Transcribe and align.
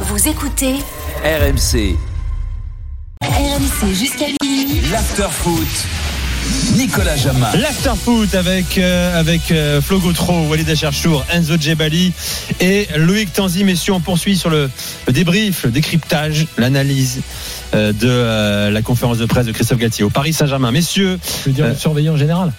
Vous 0.00 0.28
écoutez 0.28 0.74
RMC, 1.24 1.96
RMC 3.22 3.94
jusqu'à 3.94 4.26
minuit. 4.42 4.80
l'after-foot. 4.90 5.66
Nicolas 6.76 7.16
Jamin. 7.16 7.50
L'afterfoot 7.56 8.32
avec 8.36 8.78
euh, 8.78 9.18
avec 9.18 9.50
euh, 9.50 9.80
Flo 9.80 9.98
Gautreau, 9.98 10.46
Walid 10.48 10.68
Acharchour, 10.70 11.24
Enzo 11.32 11.56
Djebali 11.58 12.12
et 12.60 12.86
Loïc 12.96 13.32
Tanzi. 13.32 13.64
Messieurs, 13.64 13.94
on 13.94 14.00
poursuit 14.00 14.36
sur 14.36 14.48
le, 14.50 14.70
le 15.08 15.12
débrief, 15.12 15.64
le 15.64 15.70
décryptage, 15.72 16.46
l'analyse 16.56 17.20
euh, 17.74 17.92
de 17.92 18.06
euh, 18.08 18.70
la 18.70 18.82
conférence 18.82 19.18
de 19.18 19.26
presse 19.26 19.46
de 19.46 19.52
Christophe 19.52 19.78
Galtier 19.78 20.04
au 20.04 20.10
Paris 20.10 20.32
Saint-Germain. 20.32 20.70
Messieurs, 20.70 21.18
Je 21.44 21.48
veux 21.50 21.54
dire, 21.54 21.64
Euh, 21.64 21.70
le 21.70 21.74
surveillant 21.74 22.16
général. 22.16 22.52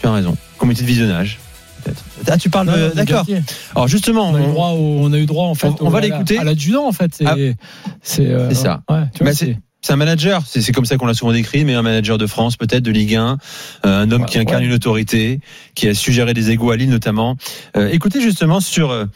tu 0.00 0.06
as 0.06 0.12
raison. 0.12 0.36
Comité 0.58 0.82
de 0.82 0.86
visionnage. 0.86 1.38
Peut-être. 1.86 2.04
Ah, 2.30 2.36
tu 2.38 2.50
parles 2.50 2.66
de. 2.68 2.94
D'accord. 2.94 3.24
Galtier. 3.26 3.42
Alors 3.74 3.88
justement, 3.88 4.30
On 4.30 4.34
a 4.34 4.40
eu 4.40 4.42
on- 4.44 4.52
droit, 4.52 4.68
au- 4.70 4.98
on 5.00 5.12
a 5.12 5.18
eu 5.18 5.26
droit 5.26 5.46
en 5.46 5.54
fait. 5.54 5.68
On- 5.68 5.76
on 5.80 5.86
au- 5.86 5.90
va 5.90 6.00
l'écouter. 6.00 6.38
À 6.38 6.44
l'adjudant 6.44 6.86
en 6.86 6.92
fait. 6.92 7.12
C'est 7.14 7.26
Ah. 7.26 7.34
c'est 8.02 8.26
euh, 8.26 8.48
C'est 8.48 8.54
ça. 8.56 8.82
Ouais, 8.90 9.02
tu 9.12 9.18
vois, 9.22 9.32
Bah, 9.32 9.34
c'est- 9.36 9.56
c'est 9.82 9.92
un 9.92 9.96
manager, 9.96 10.42
c'est 10.46 10.60
c'est 10.60 10.72
comme 10.72 10.84
ça 10.84 10.96
qu'on 10.96 11.06
l'a 11.06 11.14
souvent 11.14 11.32
décrit, 11.32 11.64
mais 11.64 11.74
un 11.74 11.82
manager 11.82 12.18
de 12.18 12.26
France, 12.26 12.56
peut-être 12.56 12.82
de 12.82 12.90
Ligue 12.90 13.14
1, 13.14 13.38
euh, 13.84 14.02
un 14.02 14.10
homme 14.10 14.22
Ouais, 14.22 14.28
qui 14.28 14.38
incarne 14.38 14.62
ouais. 14.62 14.68
une 14.68 14.74
autorité, 14.74 15.40
qui 15.74 15.88
a 15.88 15.94
suggéré 15.94 16.34
des 16.34 16.50
égaux 16.50 16.70
à 16.72 16.76
Lille 16.76 16.90
notamment. 16.90 17.36
Euh, 17.76 17.88
écoutez 17.92 18.20
justement 18.20 18.60
sur 18.60 19.06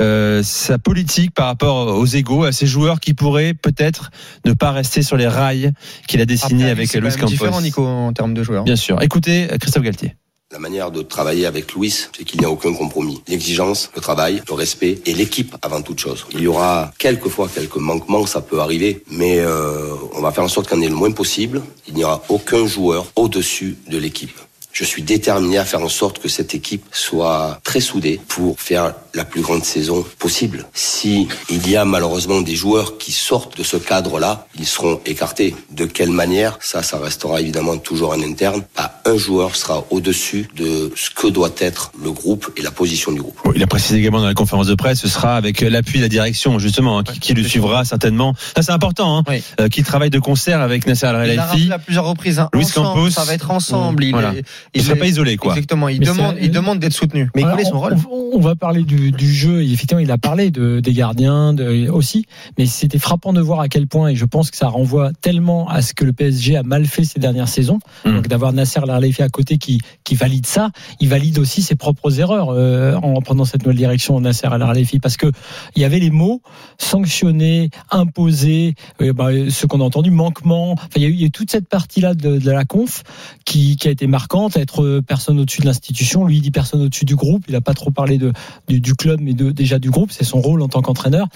euh, 0.00 0.42
sa 0.42 0.76
politique 0.78 1.32
par 1.32 1.46
rapport 1.46 1.86
aux 1.96 2.06
égaux, 2.06 2.42
à 2.42 2.50
ces 2.50 2.66
joueurs 2.66 2.98
qui 2.98 3.14
pourraient 3.14 3.54
peut-être 3.54 4.10
ne 4.44 4.52
pas 4.52 4.72
rester 4.72 5.02
sur 5.02 5.16
les 5.16 5.28
rails 5.28 5.70
qu'il 6.08 6.20
a 6.20 6.26
dessinés 6.26 6.68
avec 6.68 6.88
c'est 6.88 6.98
Luis 7.00 7.10
quand 7.12 7.18
même 7.18 7.26
différent, 7.28 7.50
Campos. 7.52 7.62
Nico, 7.62 7.86
en 7.86 8.12
termes 8.12 8.34
de 8.34 8.42
joueurs. 8.42 8.64
Bien 8.64 8.74
sûr. 8.74 9.00
Écoutez 9.02 9.46
Christophe 9.60 9.84
Galtier. 9.84 10.16
La 10.54 10.60
manière 10.60 10.92
de 10.92 11.02
travailler 11.02 11.46
avec 11.46 11.72
Louis, 11.72 11.90
c'est 12.16 12.22
qu'il 12.22 12.38
n'y 12.38 12.46
a 12.46 12.48
aucun 12.48 12.72
compromis. 12.74 13.20
L'exigence, 13.26 13.90
le 13.92 14.00
travail, 14.00 14.40
le 14.46 14.54
respect 14.54 15.00
et 15.04 15.12
l'équipe 15.12 15.56
avant 15.62 15.82
toute 15.82 15.98
chose. 15.98 16.26
Il 16.30 16.42
y 16.42 16.46
aura 16.46 16.92
quelquefois 16.96 17.48
quelques 17.52 17.74
manquements, 17.78 18.24
ça 18.24 18.40
peut 18.40 18.60
arriver, 18.60 19.02
mais 19.10 19.40
euh, 19.40 19.88
on 20.12 20.20
va 20.20 20.30
faire 20.30 20.44
en 20.44 20.48
sorte 20.48 20.68
qu'il 20.68 20.78
y 20.78 20.84
ait 20.84 20.88
le 20.88 20.94
moins 20.94 21.10
possible. 21.10 21.60
Il 21.88 21.94
n'y 21.94 22.04
aura 22.04 22.22
aucun 22.28 22.68
joueur 22.68 23.06
au-dessus 23.16 23.76
de 23.88 23.98
l'équipe. 23.98 24.38
Je 24.74 24.82
suis 24.82 25.02
déterminé 25.02 25.56
à 25.58 25.64
faire 25.64 25.80
en 25.82 25.88
sorte 25.88 26.18
que 26.18 26.28
cette 26.28 26.52
équipe 26.52 26.84
soit 26.90 27.60
très 27.62 27.78
soudée 27.78 28.20
pour 28.26 28.58
faire 28.60 28.92
la 29.14 29.24
plus 29.24 29.40
grande 29.40 29.64
saison 29.64 30.04
possible. 30.18 30.66
Si 30.74 31.28
il 31.48 31.70
y 31.70 31.76
a 31.76 31.84
malheureusement 31.84 32.40
des 32.40 32.56
joueurs 32.56 32.98
qui 32.98 33.12
sortent 33.12 33.56
de 33.56 33.62
ce 33.62 33.76
cadre-là, 33.76 34.48
ils 34.58 34.66
seront 34.66 35.00
écartés. 35.06 35.54
De 35.70 35.84
quelle 35.84 36.10
manière? 36.10 36.58
Ça, 36.60 36.82
ça 36.82 36.98
restera 36.98 37.40
évidemment 37.40 37.76
toujours 37.78 38.10
en 38.10 38.20
interne. 38.20 38.62
Pas 38.74 39.00
un 39.04 39.16
joueur 39.16 39.54
sera 39.54 39.84
au-dessus 39.90 40.48
de 40.56 40.90
ce 40.96 41.08
que 41.10 41.28
doit 41.28 41.52
être 41.58 41.92
le 42.02 42.10
groupe 42.10 42.50
et 42.56 42.62
la 42.62 42.72
position 42.72 43.12
du 43.12 43.20
groupe. 43.22 43.38
Il 43.54 43.62
a 43.62 43.68
précisé 43.68 43.98
également 44.00 44.18
dans 44.22 44.26
la 44.26 44.34
conférence 44.34 44.66
de 44.66 44.74
presse, 44.74 44.98
ce 44.98 45.08
sera 45.08 45.36
avec 45.36 45.60
l'appui 45.60 45.98
de 45.98 46.02
la 46.02 46.08
direction 46.08 46.58
justement, 46.58 46.98
hein, 46.98 47.04
qui, 47.04 47.20
qui 47.20 47.34
le 47.34 47.44
suivra 47.44 47.84
certainement. 47.84 48.34
Ça 48.56 48.62
c'est 48.62 48.72
important, 48.72 49.18
hein, 49.18 49.22
Oui. 49.28 49.40
euh, 49.60 49.68
qu'il 49.68 49.84
travaille 49.84 50.10
de 50.10 50.18
concert 50.18 50.60
avec 50.60 50.84
Nasser 50.88 51.06
Al 51.06 51.28
Il 51.30 51.36
Khelaifi. 51.36 51.70
à 51.72 51.78
plusieurs 51.78 52.06
reprises. 52.06 52.40
Hein. 52.40 52.48
Luis 52.52 52.64
Ensemble, 52.64 52.88
Campos. 52.88 53.10
ça 53.10 53.22
va 53.22 53.34
être 53.34 53.52
ensemble. 53.52 54.02
Il, 54.02 54.10
Voilà. 54.10 54.34
est- 54.34 54.44
Il 54.74 54.78
ne 54.78 54.82
il 54.82 54.86
serait 54.86 54.98
pas 54.98 55.06
isolé 55.06 55.36
quoi. 55.36 55.52
Exactement. 55.52 55.88
Il 55.88 56.00
Mais 56.00 56.06
demande, 56.06 56.36
il 56.40 56.80
d'être 56.80 56.92
soutenu. 56.92 57.28
Mais 57.34 57.42
Alors, 57.44 57.58
est 57.58 57.64
son 57.64 57.76
on, 57.76 57.80
rôle 57.80 57.96
on- 58.10 58.24
on 58.34 58.40
va 58.40 58.54
parler 58.56 58.82
du, 58.82 59.12
du 59.12 59.32
jeu. 59.32 59.62
et 59.62 59.70
Effectivement, 59.72 60.00
il 60.02 60.10
a 60.10 60.18
parlé 60.18 60.50
de, 60.50 60.80
des 60.80 60.92
gardiens 60.92 61.52
de, 61.52 61.88
aussi, 61.88 62.26
mais 62.58 62.66
c'était 62.66 62.98
frappant 62.98 63.32
de 63.32 63.40
voir 63.40 63.60
à 63.60 63.68
quel 63.68 63.86
point, 63.86 64.08
et 64.08 64.16
je 64.16 64.24
pense 64.24 64.50
que 64.50 64.56
ça 64.56 64.66
renvoie 64.68 65.12
tellement 65.20 65.68
à 65.68 65.82
ce 65.82 65.94
que 65.94 66.04
le 66.04 66.12
PSG 66.12 66.56
a 66.56 66.62
mal 66.62 66.86
fait 66.86 67.04
ces 67.04 67.20
dernières 67.20 67.48
saisons. 67.48 67.78
Mm. 68.04 68.14
Donc 68.14 68.28
d'avoir 68.28 68.52
Nasser 68.52 68.80
Larlefi 68.86 69.22
à 69.22 69.28
côté 69.28 69.58
qui, 69.58 69.80
qui 70.04 70.14
valide 70.16 70.46
ça, 70.46 70.70
il 71.00 71.08
valide 71.08 71.38
aussi 71.38 71.62
ses 71.62 71.76
propres 71.76 72.18
erreurs 72.18 72.48
euh, 72.50 72.94
en 72.96 73.20
prenant 73.20 73.44
cette 73.44 73.62
nouvelle 73.62 73.76
direction, 73.78 74.18
Nasser 74.20 74.48
Larlefi, 74.48 74.98
parce 74.98 75.16
que 75.16 75.30
il 75.76 75.82
y 75.82 75.84
avait 75.84 76.00
les 76.00 76.10
mots 76.10 76.42
sanctionner, 76.78 77.70
imposer, 77.90 78.74
euh, 79.00 79.12
bah, 79.12 79.28
ce 79.48 79.66
qu'on 79.66 79.80
a 79.80 79.84
entendu, 79.84 80.10
manquement. 80.10 80.72
Enfin, 80.72 80.86
il 80.96 81.02
y 81.02 81.06
a 81.06 81.08
eu, 81.08 81.12
il 81.12 81.20
y 81.20 81.24
a 81.24 81.26
eu 81.26 81.30
toute 81.30 81.50
cette 81.50 81.68
partie-là 81.68 82.14
de, 82.14 82.38
de 82.38 82.50
la 82.50 82.64
conf 82.64 83.02
qui, 83.44 83.76
qui 83.76 83.88
a 83.88 83.90
été 83.90 84.06
marquante, 84.06 84.53
être 84.60 84.82
euh, 84.82 85.02
personne 85.02 85.38
au-dessus 85.38 85.60
de 85.60 85.66
l'institution. 85.66 86.24
Lui, 86.24 86.36
il 86.36 86.40
dit 86.40 86.50
personne 86.50 86.82
au-dessus 86.82 87.04
du 87.04 87.16
groupe. 87.16 87.44
Il 87.48 87.52
n'a 87.52 87.60
pas 87.60 87.74
trop 87.74 87.90
parlé 87.90 88.18
de, 88.18 88.32
du, 88.68 88.94
club, 88.94 89.20
mais 89.20 89.32
déjà 89.34 89.78
du 89.78 89.90
groupe. 89.90 90.12
C'est 90.12 90.24
son 90.24 90.40
rôle 90.40 90.62
en 90.62 90.68
tant 90.68 90.82
qu'entraîneur. 90.82 91.28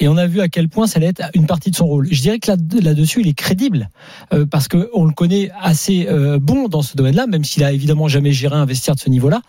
Et 0.00 0.08
on 0.08 0.16
a 0.16 0.26
vu 0.26 0.40
à 0.40 0.48
quel 0.48 0.68
point 0.68 0.86
ça 0.86 0.98
allait 0.98 1.08
être 1.08 1.22
une 1.34 1.46
partie 1.46 1.70
de 1.70 1.76
son 1.76 1.86
rôle. 1.86 2.08
Je 2.10 2.20
dirais 2.20 2.38
que 2.38 2.50
là- 2.50 2.56
là-dessus, 2.80 3.20
il 3.20 3.28
est 3.28 3.34
crédible 3.34 3.90
euh, 4.32 4.46
parce 4.46 4.68
que 4.68 4.90
on 4.94 5.04
le 5.04 5.12
connaît 5.12 5.50
assez 5.60 6.06
euh, 6.08 6.38
bon 6.38 6.68
dans 6.68 6.82
ce 6.82 6.96
domaine-là, 6.96 7.26
même 7.26 7.44
s'il 7.44 7.64
a 7.64 7.72
évidemment 7.72 8.08
jamais 8.08 8.32
géré 8.32 8.56
un 8.56 8.66
vestiaire 8.66 8.94
de 8.94 9.00
ce 9.00 9.10
niveau-là. 9.10 9.42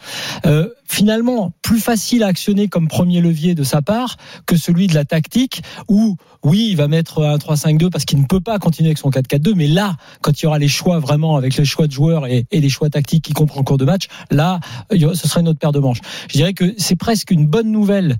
Finalement, 0.89 1.51
plus 1.61 1.81
facile 1.81 2.23
à 2.23 2.27
actionner 2.27 2.69
comme 2.69 2.87
premier 2.87 3.19
levier 3.19 3.55
de 3.55 3.63
sa 3.63 3.81
part 3.81 4.15
que 4.45 4.55
celui 4.55 4.87
de 4.87 4.95
la 4.95 5.03
tactique 5.03 5.61
où, 5.89 6.15
oui, 6.43 6.69
il 6.71 6.77
va 6.77 6.87
mettre 6.87 7.23
un 7.25 7.35
3-5-2 7.35 7.89
parce 7.89 8.05
qu'il 8.05 8.19
ne 8.21 8.25
peut 8.25 8.39
pas 8.39 8.57
continuer 8.57 8.87
avec 8.89 8.97
son 8.97 9.09
4-4-2, 9.09 9.53
mais 9.53 9.67
là, 9.67 9.97
quand 10.21 10.41
il 10.41 10.45
y 10.45 10.47
aura 10.47 10.59
les 10.59 10.69
choix 10.69 10.99
vraiment 10.99 11.35
avec 11.35 11.57
les 11.57 11.65
choix 11.65 11.87
de 11.87 11.91
joueurs 11.91 12.25
et 12.25 12.45
les 12.51 12.69
choix 12.69 12.89
tactiques 12.89 13.16
qui 13.21 13.33
comprend 13.33 13.61
en 13.61 13.63
cours 13.63 13.77
de 13.77 13.85
match, 13.85 14.07
là, 14.31 14.59
ce 14.91 15.27
sera 15.27 15.41
une 15.41 15.47
autre 15.47 15.59
paire 15.59 15.71
de 15.71 15.79
manches. 15.79 15.99
Je 16.29 16.37
dirais 16.37 16.53
que 16.53 16.73
c'est 16.77 16.95
presque 16.95 17.31
une 17.31 17.45
bonne 17.45 17.71
nouvelle 17.71 18.17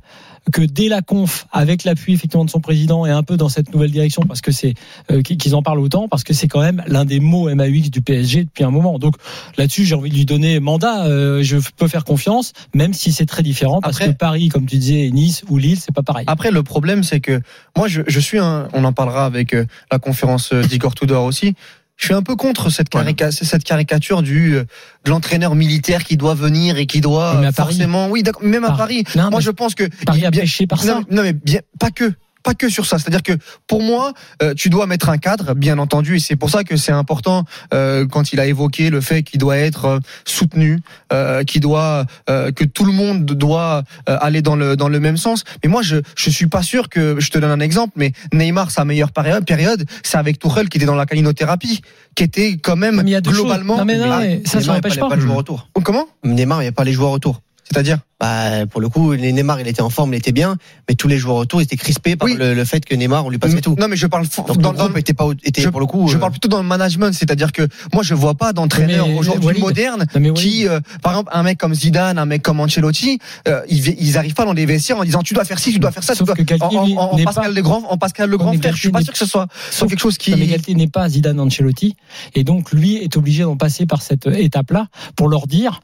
que 0.54 0.62
dès 0.62 0.88
la 0.88 1.02
conf, 1.02 1.46
avec 1.52 1.84
l'appui 1.84 2.14
effectivement 2.14 2.46
de 2.46 2.50
son 2.50 2.62
président 2.62 3.06
et 3.06 3.12
un 3.12 3.22
peu 3.22 3.36
dans 3.36 3.50
cette 3.50 3.74
nouvelle 3.74 3.92
direction, 3.92 4.22
parce 4.26 4.40
que 4.40 4.54
c'est 4.54 4.76
euh, 5.12 5.22
qu'ils 5.22 5.56
en 5.56 5.62
parlent 5.62 5.80
autant, 5.82 6.08
parce 6.08 6.24
que 6.24 6.34
c'est 6.34 6.48
quand 6.48 6.62
même 6.62 6.82
l'un 6.88 7.04
des 7.04 7.20
mots 7.20 7.54
MAUX 7.54 7.90
du 7.92 8.02
PSG 8.02 8.46
depuis 8.46 8.64
un 8.64 8.72
moment. 8.72 8.98
Donc 8.98 9.16
là-dessus, 9.58 9.84
j'ai 9.84 9.94
envie 9.96 10.10
de 10.10 10.16
lui 10.16 10.26
donner 10.26 10.62
mandat. 10.62 11.06
euh, 11.08 11.44
je 11.44 11.58
peux 11.76 11.90
faire 11.90 12.06
confiance, 12.06 12.54
même 12.74 12.94
si 12.94 13.12
c'est 13.12 13.26
très 13.26 13.44
différent, 13.44 13.82
parce 13.82 13.98
Après- 13.98 14.14
que 14.14 14.18
Paris, 14.18 14.48
comme 14.48 14.66
tu 14.66 14.78
disais, 14.78 15.10
Nice 15.12 15.44
ou 15.50 15.58
Lille, 15.58 15.80
c'est 15.82 15.94
pas 15.94 16.04
pareil. 16.04 16.24
Après, 16.28 16.50
le 16.50 16.64
problème, 16.64 17.04
c'est 17.04 17.20
que 17.20 17.42
moi, 17.76 17.90
je, 17.90 18.04
je 18.08 18.20
suis 18.22 18.40
un, 18.40 18.70
on 18.72 18.86
en 18.86 18.94
parlera 18.94 19.26
avec 19.26 19.54
euh, 19.54 19.66
la 19.92 20.00
conférence 20.00 20.54
d'Igor 20.54 20.96
Tudor 20.96 21.26
aussi. 21.26 21.56
Je 21.98 22.06
suis 22.06 22.14
un 22.14 22.22
peu 22.22 22.36
contre 22.36 22.70
cette, 22.70 22.90
carica- 22.90 23.32
cette 23.32 23.64
caricature 23.64 24.22
du 24.22 24.54
euh, 24.56 24.66
de 25.06 25.10
l'entraîneur 25.10 25.56
militaire 25.56 26.04
qui 26.04 26.16
doit 26.16 26.36
venir 26.36 26.78
et 26.78 26.86
qui 26.86 27.02
doit 27.02 27.32
Oui, 27.34 27.38
mais 27.42 27.46
à 27.48 27.50
euh, 27.50 27.52
Paris. 27.52 27.74
forcément, 27.74 28.08
oui, 28.10 28.24
même 28.42 28.64
à 28.64 28.68
Par- 28.68 28.78
Paris. 28.78 29.04
Non, 29.16 29.32
Moi, 29.32 29.40
je 29.42 29.50
pense 29.50 29.74
que 29.74 29.84
Paris 30.06 30.24
a 30.26 30.30
bien- 30.32 30.42
pêché 30.42 30.68
par 30.68 30.80
non, 30.86 31.02
ça. 31.02 31.02
non, 31.10 31.24
mais 31.24 31.34
bien, 31.34 31.62
pas 31.80 31.90
que. 31.90 32.14
Pas 32.48 32.54
que 32.54 32.70
sur 32.70 32.86
ça. 32.86 32.98
C'est-à-dire 32.98 33.24
que 33.24 33.34
pour 33.68 33.82
moi, 33.82 34.14
euh, 34.42 34.54
tu 34.54 34.70
dois 34.70 34.88
mettre 34.88 35.10
un 35.10 35.18
cadre, 35.18 35.54
bien 35.54 35.78
entendu, 35.80 36.16
et 36.16 36.20
c'est 36.20 36.36
pour 36.36 36.50
ça 36.50 36.64
que 36.64 36.78
c'est 36.78 36.92
important 36.92 37.44
euh, 37.74 38.06
quand 38.08 38.32
il 38.34 38.40
a 38.40 38.46
évoqué 38.46 38.90
le 38.90 39.02
fait 39.02 39.22
qu'il 39.24 39.40
doit 39.40 39.58
être 39.58 39.86
euh, 39.86 40.00
soutenu, 40.26 40.80
euh, 41.14 41.44
qu'il 41.44 41.62
doit, 41.62 42.06
euh, 42.30 42.52
que 42.52 42.64
tout 42.64 42.86
le 42.86 42.94
monde 42.94 43.26
doit 43.26 43.84
euh, 44.10 44.18
aller 44.22 44.42
dans 44.42 44.56
le 44.56 44.76
dans 44.76 44.90
le 44.90 45.00
même 45.00 45.18
sens. 45.18 45.44
Mais 45.64 45.70
moi, 45.70 45.82
je 45.82 45.98
je 46.16 46.30
suis 46.30 46.48
pas 46.48 46.64
sûr 46.64 46.90
que. 46.90 47.20
Je 47.20 47.30
te 47.32 47.38
donne 47.40 47.52
un 47.52 47.60
exemple, 47.60 47.94
mais 47.98 48.14
Neymar, 48.34 48.72
sa 48.72 48.86
meilleure 48.86 49.12
période, 49.12 49.46
période, 49.46 49.86
c'est 50.04 50.18
avec 50.18 50.40
Tourelle 50.40 50.70
qui 50.70 50.78
était 50.78 50.86
dans 50.86 50.96
la 50.96 51.06
calinothérapie, 51.06 51.82
qui 52.16 52.24
était 52.24 52.58
quand 52.62 52.76
même 52.78 52.98
Mais 53.04 53.12
il 53.12 53.14
y 53.14 53.16
a 53.16 53.22
deux 53.22 53.32
globalement. 53.32 53.78
choses. 53.78 53.80
Non, 53.80 53.86
mais 53.86 53.98
non, 53.98 54.20
mais 54.20 54.42
ça, 54.46 54.62
ça 54.62 54.74
Neymar, 54.74 54.82
pas. 54.82 55.10
pas 55.10 55.16
les 55.16 55.22
joueurs 55.22 55.38
autour. 55.38 55.68
Comment? 55.84 56.08
Neymar, 56.24 56.62
il 56.62 56.66
n'y 56.66 56.70
a 56.70 56.72
pas 56.72 56.86
les 56.86 56.94
joueurs 56.94 57.12
autour. 57.12 57.42
C'est-à-dire 57.70 57.98
Bah, 58.20 58.66
pour 58.66 58.82
le 58.82 58.90
coup, 58.90 59.14
Neymar, 59.16 59.60
il 59.62 59.68
était 59.68 59.82
en 59.84 59.92
forme, 59.92 60.14
il 60.14 60.18
était 60.18 60.32
bien, 60.32 60.56
mais 60.90 60.96
tous 60.96 61.08
les 61.08 61.20
joueurs 61.20 61.36
autour, 61.38 61.62
ils 61.62 61.66
étaient 61.66 61.76
crispés 61.78 62.16
par 62.16 62.26
Oui. 62.26 62.36
le, 62.36 62.56
le 62.56 62.66
fait 62.66 62.84
que 62.84 62.96
Neymar, 62.96 63.26
on 63.26 63.30
lui 63.30 63.38
passait 63.38 63.62
tout. 63.62 63.76
Non, 63.80 63.88
mais 63.88 63.96
je 63.96 64.08
parle 64.08 64.26
Donc 64.48 64.58
dans, 64.60 64.72
le 64.72 64.78
dans- 64.78 64.86
groupe 64.86 64.98
était 64.98 65.14
pas, 65.14 65.28
était 65.44 65.62
je, 65.62 65.70
pour 65.70 65.80
le 65.80 65.86
coup. 65.86 66.08
je 66.08 66.16
euh, 66.16 66.20
parle 66.20 66.32
plutôt 66.32 66.48
dans 66.48 66.58
le 66.62 66.68
management, 66.68 67.14
c'est-à-dire 67.14 67.52
que 67.52 67.68
moi 67.94 68.02
je 68.02 68.16
vois 68.16 68.34
pas 68.34 68.54
d'entraîneur 68.54 69.08
aujourd'hui 69.16 69.60
moderne 69.60 70.06
Non, 70.20 70.34
qui, 70.34 70.68
euh, 70.68 70.80
par 71.04 71.12
exemple, 71.14 71.30
un 71.34 71.44
mec 71.44 71.60
comme 71.60 71.76
Zidane, 71.76 72.18
un 72.18 72.26
mec 72.26 72.42
comme 72.42 72.60
Ancelotti, 72.60 73.20
euh, 73.48 73.62
ils, 73.70 73.88
ils 74.02 74.18
arrivent 74.18 74.34
pas 74.34 74.46
dans 74.46 74.54
les 74.54 74.66
vestiaires 74.66 74.98
en 74.98 75.04
disant 75.04 75.22
tu 75.22 75.36
dois 75.36 75.46
faire 75.46 75.60
ci, 75.60 75.72
tu 75.72 75.78
dois 75.80 75.92
faire 75.92 76.04
ça, 76.04 76.16
tu 76.16 76.24
dois 76.24 76.34
que 76.36 76.42
en, 76.64 76.68
en- 76.74 77.12
en 77.14 77.18
n'est 77.18 77.24
Pascal 77.24 77.44
pas- 77.44 77.52
le 77.52 77.62
grand, 77.62 77.84
en 77.88 77.98
Pascal 78.00 78.30
le 78.32 78.38
grand 78.38 78.54
frère. 78.54 78.74
Je 78.76 78.80
suis 78.80 78.90
pas 78.92 79.02
sûr 79.04 79.14
que 79.14 79.20
ce 79.20 79.28
soit, 79.28 79.48
soit 79.54 79.72
Sauf- 79.82 79.90
quelque 79.90 80.00
chose 80.00 80.18
qui. 80.18 80.32
Non, 80.32 80.38
mais 80.38 80.48
Galtier 80.48 80.74
n'est 80.74 80.88
pas 80.88 81.08
Zidane 81.08 81.40
Ancelotti 81.40 81.96
et 82.34 82.44
donc 82.44 82.72
lui 82.72 82.96
est 82.96 83.16
obligé 83.16 83.44
d'en 83.44 83.58
passer 83.58 83.86
par 83.86 84.02
cette 84.02 84.26
étape-là 84.26 84.88
pour 85.16 85.30
leur 85.30 85.46
dire, 85.46 85.82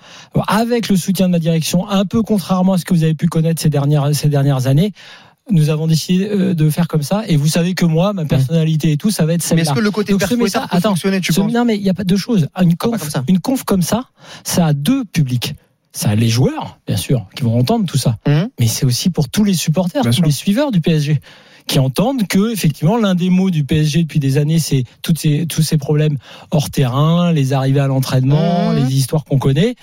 avec 0.47 0.89
le 0.89 0.95
soutien 0.97 1.27
de 1.27 1.31
ma 1.33 1.39
direction, 1.39 1.87
un 1.89 2.05
peu 2.05 2.22
contrairement 2.23 2.73
à 2.73 2.77
ce 2.77 2.85
que 2.85 2.93
vous 2.93 3.03
avez 3.03 3.13
pu 3.13 3.27
connaître 3.27 3.61
ces 3.61 3.69
dernières 3.69 4.13
ces 4.15 4.29
dernières 4.29 4.67
années. 4.67 4.91
Nous 5.51 5.69
avons 5.69 5.87
décidé 5.87 6.29
euh, 6.29 6.53
de 6.53 6.69
faire 6.69 6.87
comme 6.87 7.03
ça, 7.03 7.23
et 7.27 7.35
vous 7.35 7.47
savez 7.49 7.73
que 7.73 7.83
moi, 7.83 8.13
ma 8.13 8.23
personnalité 8.23 8.93
et 8.93 8.97
tout, 8.97 9.11
ça 9.11 9.25
va 9.25 9.33
être 9.33 9.41
mais 9.43 9.47
celle-là. 9.49 9.63
est-ce 9.63 9.73
que 9.73 9.79
le 9.81 9.91
côté 9.91 10.13
Donc, 10.13 10.23
ce 10.23 10.35
message- 10.35 10.69
peut 10.69 10.77
attends, 10.77 10.89
fonctionner, 10.91 11.19
tu 11.19 11.33
Ce- 11.33 11.41
penses 11.41 11.51
non, 11.51 11.65
mais 11.65 11.75
il 11.75 11.83
n'y 11.83 11.89
a 11.89 11.93
pas 11.93 12.05
deux 12.05 12.15
choses. 12.15 12.47
Une 12.61 12.77
pas 12.77 12.87
conf, 12.87 13.01
comme 13.01 13.09
ça. 13.09 13.23
une 13.27 13.39
conf 13.39 13.63
comme 13.65 13.81
ça, 13.81 14.05
ça 14.45 14.67
a 14.67 14.73
deux 14.73 15.03
publics. 15.03 15.55
Ça 15.91 16.11
a 16.11 16.15
les 16.15 16.29
joueurs, 16.29 16.79
bien 16.87 16.95
sûr, 16.95 17.27
qui 17.35 17.43
vont 17.43 17.59
entendre 17.59 17.85
tout 17.85 17.97
ça. 17.97 18.17
Mhm. 18.25 18.49
Mais 18.57 18.67
c'est 18.67 18.85
aussi 18.85 19.09
pour 19.09 19.27
tous 19.27 19.43
les 19.43 19.53
supporters, 19.53 20.01
Bien 20.03 20.11
tous 20.11 20.15
sûr. 20.17 20.25
les 20.25 20.31
suiveurs 20.31 20.71
du 20.71 20.79
PSG 20.79 21.19
qui 21.67 21.77
entendent 21.77 22.25
que 22.27 22.51
effectivement 22.53 22.97
l'un 22.97 23.13
des 23.13 23.29
mots 23.29 23.49
du 23.49 23.63
PSG 23.65 24.03
depuis 24.03 24.19
des 24.19 24.37
années 24.37 24.59
c'est 24.59 24.83
toutes 25.01 25.19
ces 25.19 25.45
tous 25.45 25.61
ces 25.61 25.77
problèmes 25.77 26.17
hors 26.51 26.69
terrain, 26.69 27.31
les 27.33 27.53
arrivées 27.53 27.79
à 27.81 27.87
l'entraînement, 27.87 28.71
Mhm. 28.71 28.85
les 28.87 28.95
histoires 28.95 29.23
qu'on 29.25 29.37
connaît. 29.39 29.75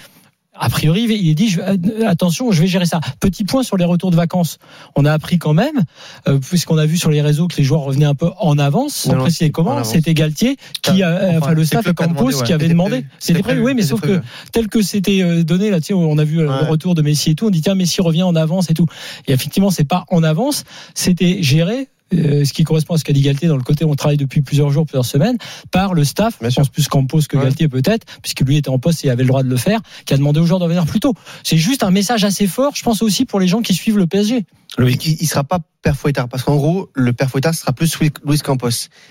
A 0.60 0.68
priori, 0.68 1.02
il 1.08 1.28
est 1.30 1.34
dit 1.34 1.48
je- 1.48 1.60
euh, 1.60 2.06
attention, 2.06 2.52
je 2.52 2.60
vais 2.60 2.68
gérer 2.68 2.84
ça. 2.86 3.00
Petit 3.18 3.44
point 3.44 3.62
sur 3.62 3.76
les 3.76 3.84
retours 3.84 4.10
de 4.10 4.16
vacances. 4.16 4.58
On 4.94 5.04
a 5.04 5.12
appris 5.12 5.38
quand 5.38 5.54
même, 5.54 5.80
euh, 6.28 6.38
puisqu'on 6.38 6.76
a 6.78 6.86
vu 6.86 6.96
sur 6.98 7.10
les 7.10 7.22
réseaux 7.22 7.48
que 7.48 7.56
les 7.56 7.64
joueurs 7.64 7.80
revenaient 7.80 8.04
un 8.04 8.14
peu 8.14 8.30
en 8.38 8.58
avance, 8.58 8.94
sans 8.94 9.14
Non, 9.14 9.22
préciser 9.22 9.50
comment. 9.50 9.82
C'était 9.84 10.14
Galtier 10.14 10.56
qui, 10.82 11.02
a, 11.02 11.16
Enfin, 11.30 11.38
enfin 11.38 11.52
le 11.54 11.64
staff 11.64 11.86
et 11.86 11.94
Campos 11.94 12.14
demandé, 12.14 12.34
ouais. 12.36 12.44
qui 12.44 12.52
avait 12.52 12.68
demandé. 12.68 13.04
C'était 13.18 13.42
prévu, 13.42 13.62
oui, 13.64 13.72
mais 13.74 13.82
sauf 13.82 14.00
que 14.00 14.20
tel 14.52 14.68
que 14.68 14.82
c'était 14.82 15.22
euh, 15.22 15.42
donné 15.42 15.70
là, 15.70 15.80
tu 15.80 15.86
sais, 15.88 15.94
on 15.94 16.18
a 16.18 16.24
vu 16.24 16.38
euh, 16.40 16.48
Ouais. 16.48 16.64
le 16.64 16.70
retour 16.70 16.94
de 16.94 17.02
Messi 17.02 17.30
et 17.30 17.34
tout, 17.34 17.46
on 17.46 17.50
dit 17.50 17.62
tiens 17.62 17.74
Messi 17.74 18.00
revient 18.02 18.22
en 18.24 18.36
avance 18.36 18.70
et 18.70 18.74
tout. 18.74 18.86
Et 19.26 19.32
effectivement, 19.32 19.70
c'est 19.70 19.84
pas 19.84 20.04
en 20.10 20.22
avance, 20.22 20.64
c'était 20.94 21.42
géré. 21.42 21.88
Euh, 22.14 22.44
ce 22.44 22.52
qui 22.52 22.64
correspond 22.64 22.94
à 22.94 22.98
ce 22.98 23.04
qu'a 23.04 23.12
dit 23.12 23.20
Galtier 23.22 23.48
dans 23.48 23.56
le 23.56 23.62
côté 23.62 23.84
où 23.84 23.90
on 23.90 23.94
travaille 23.94 24.16
depuis 24.16 24.42
plusieurs 24.42 24.70
jours, 24.70 24.84
plusieurs 24.86 25.04
semaines, 25.04 25.36
par 25.70 25.94
le 25.94 26.04
staff, 26.04 26.38
Bien 26.40 26.48
je 26.48 26.54
sûr. 26.54 26.62
pense 26.62 26.68
plus 26.70 26.88
Campos 26.88 27.20
que 27.28 27.36
Ouais. 27.36 27.44
Galtier 27.44 27.68
peut-être, 27.68 28.06
puisque 28.22 28.40
lui 28.40 28.56
était 28.56 28.68
en 28.70 28.78
poste 28.78 29.04
et 29.04 29.10
avait 29.10 29.22
le 29.22 29.28
droit 29.28 29.42
de 29.42 29.48
le 29.48 29.56
faire, 29.56 29.80
qui 30.06 30.14
a 30.14 30.16
demandé 30.16 30.40
aux 30.40 30.46
joueurs 30.46 30.58
de 30.58 30.64
revenir 30.64 30.86
plus 30.86 31.00
tôt. 31.00 31.14
C'est 31.44 31.56
juste 31.56 31.82
un 31.82 31.90
message 31.90 32.24
assez 32.24 32.46
fort, 32.46 32.72
je 32.74 32.82
pense 32.82 33.02
aussi 33.02 33.24
pour 33.24 33.38
les 33.40 33.46
gens 33.48 33.62
qui 33.62 33.74
suivent 33.74 33.98
le 33.98 34.06
PSG. 34.06 34.44
il, 34.78 34.86
il 35.02 35.26
sera 35.26 35.44
pas 35.44 35.58
père 35.82 35.96
Fouettard 35.96 36.28
parce 36.28 36.42
qu'en 36.42 36.56
gros 36.56 36.90
le 36.94 37.12
père 37.12 37.30
Fouettard 37.30 37.54
sera 37.54 37.72
plus 37.72 37.98
Luis- 38.00 38.10
Luis 38.26 38.38
Campos. 38.40 38.68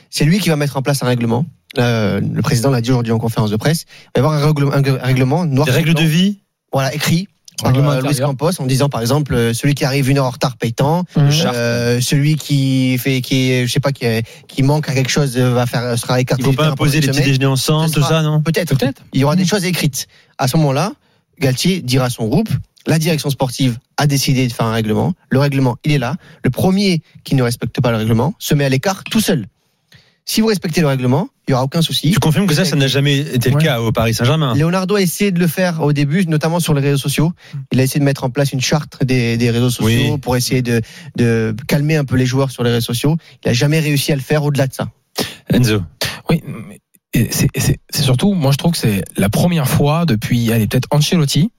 C'est 0.09 0.25
lui 0.25 0.39
qui 0.39 0.49
va 0.49 0.55
mettre 0.55 0.77
en 0.77 0.81
place 0.81 1.01
un 1.03 1.07
règlement. 1.07 1.45
Euh, 1.77 2.19
le 2.21 2.41
président 2.41 2.69
l'a 2.71 2.81
dit 2.81 2.91
aujourd'hui 2.91 3.11
en 3.13 3.17
conférence 3.19 3.49
de 3.51 3.55
presse. 3.57 3.85
Il 4.15 4.21
va 4.21 4.27
y 4.29 4.31
avoir 4.31 4.33
un, 4.43 4.45
règle- 4.79 4.99
un 5.01 5.05
règlement 5.05 5.45
noir 5.45 5.65
Des 5.65 5.71
règles 5.71 5.93
blanc. 5.93 6.01
de 6.03 6.07
vie 6.07 6.39
Voilà 6.73 6.93
écrit. 6.93 7.27
Euh, 7.67 7.71
Luis 8.01 8.07
intérieur. 8.09 8.29
Campos 8.29 8.51
en 8.61 8.65
disant 8.65 8.89
par 8.89 9.01
exemple 9.01 9.33
euh, 9.33 9.53
celui 9.53 9.75
qui 9.75 9.85
arrive 9.85 10.09
une 10.09 10.17
heure 10.17 10.25
en 10.25 10.29
retard 10.29 10.57
paye 10.57 10.73
tant, 10.73 11.03
charte. 11.31 11.55
euh, 11.55 11.99
celui 12.01 12.35
qui 12.35 12.97
fait 12.97 13.21
qui 13.21 13.51
est, 13.51 13.67
je 13.67 13.71
sais 13.71 13.79
pas 13.79 13.91
qui, 13.91 14.05
est- 14.05 14.25
qui 14.47 14.63
manque 14.63 14.89
à 14.89 14.93
quelque 14.93 15.09
chose 15.11 15.37
va 15.37 15.65
faire 15.65 15.97
sera 15.97 16.19
écarté. 16.19 16.41
Il 16.41 16.45
faut 16.45 16.51
du 16.51 16.57
pas 16.57 16.67
imposer 16.67 17.01
les 17.01 17.07
petits 17.07 17.19
déjeuners 17.25 17.45
ensemble, 17.47 17.91
tout 17.91 18.01
ça, 18.03 18.21
non 18.21 18.41
Peut-être. 18.41 18.75
Peut-être. 18.77 19.01
Il 19.13 19.21
y 19.21 19.23
aura 19.23 19.35
des 19.35 19.45
choses 19.45 19.65
écrites. 19.65 20.07
À 20.37 20.47
ce 20.47 20.57
moment-là, 20.57 20.93
Galtier 21.39 21.81
dira 21.81 22.05
à 22.05 22.09
son 22.09 22.27
groupe, 22.27 22.49
la 22.87 22.97
direction 22.99 23.29
sportive 23.29 23.77
a 23.97 24.07
décidé 24.07 24.47
de 24.47 24.53
faire 24.53 24.65
un 24.65 24.73
règlement. 24.73 25.13
Le 25.29 25.39
règlement, 25.39 25.77
il 25.83 25.91
est 25.91 25.97
là. 25.97 26.15
Le 26.43 26.49
premier 26.49 27.01
qui 27.23 27.35
ne 27.35 27.43
respecte 27.43 27.79
pas 27.81 27.91
le 27.91 27.97
règlement 27.97 28.33
se 28.39 28.53
met 28.55 28.65
à 28.65 28.69
l'écart 28.69 29.03
tout 29.05 29.19
seul. 29.21 29.45
Si 30.31 30.41
vous 30.41 30.47
respectez 30.47 30.79
le 30.81 30.85
règlement, 30.85 31.27
il 31.47 31.51
y 31.51 31.53
aura 31.55 31.63
aucun 31.63 31.81
souci. 31.81 32.11
Tu 32.11 32.19
confirmes 32.19 32.45
que 32.45 32.53
ça, 32.53 32.63
ça 32.63 32.75
n'a 32.75 32.85
jamais 32.85 33.17
été 33.17 33.49
le 33.49 33.55
Ouais. 33.55 33.63
cas 33.63 33.81
au 33.81 33.91
Paris 33.91 34.13
Saint-Germain 34.13 34.53
Leonardo 34.53 34.93
a 34.95 35.01
essayé 35.01 35.31
de 35.31 35.39
le 35.39 35.47
faire 35.47 35.81
au 35.81 35.91
début, 35.91 36.23
notamment 36.27 36.59
sur 36.59 36.75
les 36.75 36.81
réseaux 36.81 36.99
sociaux. 36.99 37.31
Il 37.71 37.79
a 37.79 37.83
essayé 37.83 37.99
de 37.99 38.05
mettre 38.05 38.23
en 38.25 38.29
place 38.29 38.53
une 38.53 38.61
charte 38.61 39.03
des, 39.03 39.37
des 39.37 39.49
réseaux 39.49 39.71
sociaux 39.71 40.11
Oui. 40.13 40.17
pour 40.19 40.35
essayer 40.37 40.61
de, 40.61 40.81
de 41.15 41.55
calmer 41.67 41.95
un 41.95 42.05
peu 42.05 42.15
les 42.15 42.27
joueurs 42.27 42.51
sur 42.51 42.61
les 42.63 42.69
réseaux 42.69 42.85
sociaux. 42.85 43.17
Il 43.43 43.49
a 43.49 43.53
jamais 43.53 43.79
réussi 43.79 44.11
à 44.11 44.15
le 44.15 44.21
faire 44.21 44.43
au-delà 44.43 44.67
de 44.67 44.73
ça. 44.75 44.89
Enzo. 45.51 45.81
Oui, 46.29 46.43
c'est 47.31 47.49
surtout, 48.03 48.35
moi 48.35 48.51
je 48.51 48.57
trouve 48.57 48.73
que 48.73 48.77
c'est 48.77 49.03
la 49.17 49.29
première 49.29 49.67
fois 49.67 50.05
depuis, 50.05 50.51
allez, 50.51 50.67
peut-être 50.67 50.87
Ancelotti, 50.91 51.49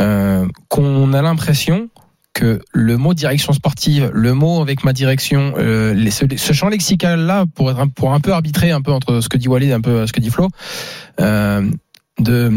euh, 0.00 0.48
qu'on 0.66 1.12
a 1.12 1.22
l'impression 1.22 1.88
que 2.34 2.60
le 2.72 2.96
mot 2.96 3.12
direction 3.14 3.52
sportive, 3.52 4.10
le 4.14 4.32
mot 4.34 4.62
avec 4.62 4.84
ma 4.84 4.92
direction, 4.92 5.54
euh, 5.58 6.10
ce, 6.10 6.24
ce 6.36 6.52
champ 6.52 6.68
lexical 6.68 7.20
là 7.20 7.44
pour 7.54 7.70
être 7.70 7.78
un, 7.80 7.88
pour 7.88 8.12
un 8.14 8.20
peu 8.20 8.32
arbitrer 8.32 8.70
un 8.70 8.80
peu 8.80 8.90
entre 8.92 9.20
ce 9.20 9.28
que 9.28 9.36
dit 9.36 9.48
Walid 9.48 9.68
et 9.68 9.72
un 9.72 9.80
peu 9.82 10.06
ce 10.06 10.12
que 10.12 10.20
dit 10.20 10.30
Flo, 10.30 10.48
euh, 11.20 11.70
de, 12.18 12.50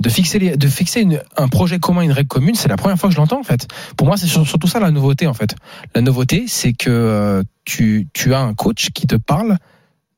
de 0.00 0.08
fixer 0.08 0.38
les, 0.38 0.56
de 0.56 0.66
fixer 0.68 1.00
une- 1.02 1.20
un 1.36 1.48
projet 1.48 1.78
commun, 1.78 2.02
une 2.02 2.12
règle 2.12 2.28
commune, 2.28 2.54
c'est 2.54 2.68
la 2.68 2.76
première 2.76 2.98
fois 2.98 3.08
que 3.08 3.14
je 3.14 3.20
l'entends 3.20 3.40
en 3.40 3.44
fait. 3.44 3.68
Pour 3.96 4.06
moi, 4.06 4.16
c'est 4.16 4.26
sur- 4.26 4.46
surtout 4.46 4.68
ça 4.68 4.80
la 4.80 4.90
nouveauté 4.90 5.26
en 5.26 5.34
fait. 5.34 5.54
La 5.94 6.00
nouveauté, 6.00 6.44
c'est 6.48 6.72
que 6.72 6.90
euh, 6.90 7.42
tu, 7.64 8.08
tu 8.12 8.34
as 8.34 8.40
un 8.40 8.54
coach 8.54 8.90
qui 8.94 9.06
te 9.06 9.16
parle 9.16 9.56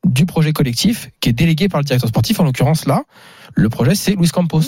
du 0.05 0.25
projet 0.25 0.53
collectif 0.53 1.09
qui 1.19 1.29
est 1.29 1.33
délégué 1.33 1.67
par 1.67 1.79
le 1.81 1.85
directeur 1.85 2.09
sportif. 2.09 2.39
En 2.39 2.43
l'occurrence, 2.43 2.85
là, 2.85 3.03
le 3.55 3.69
projet, 3.69 3.95
c'est 3.95 4.15
Luis 4.15 4.29
Campos. 4.29 4.61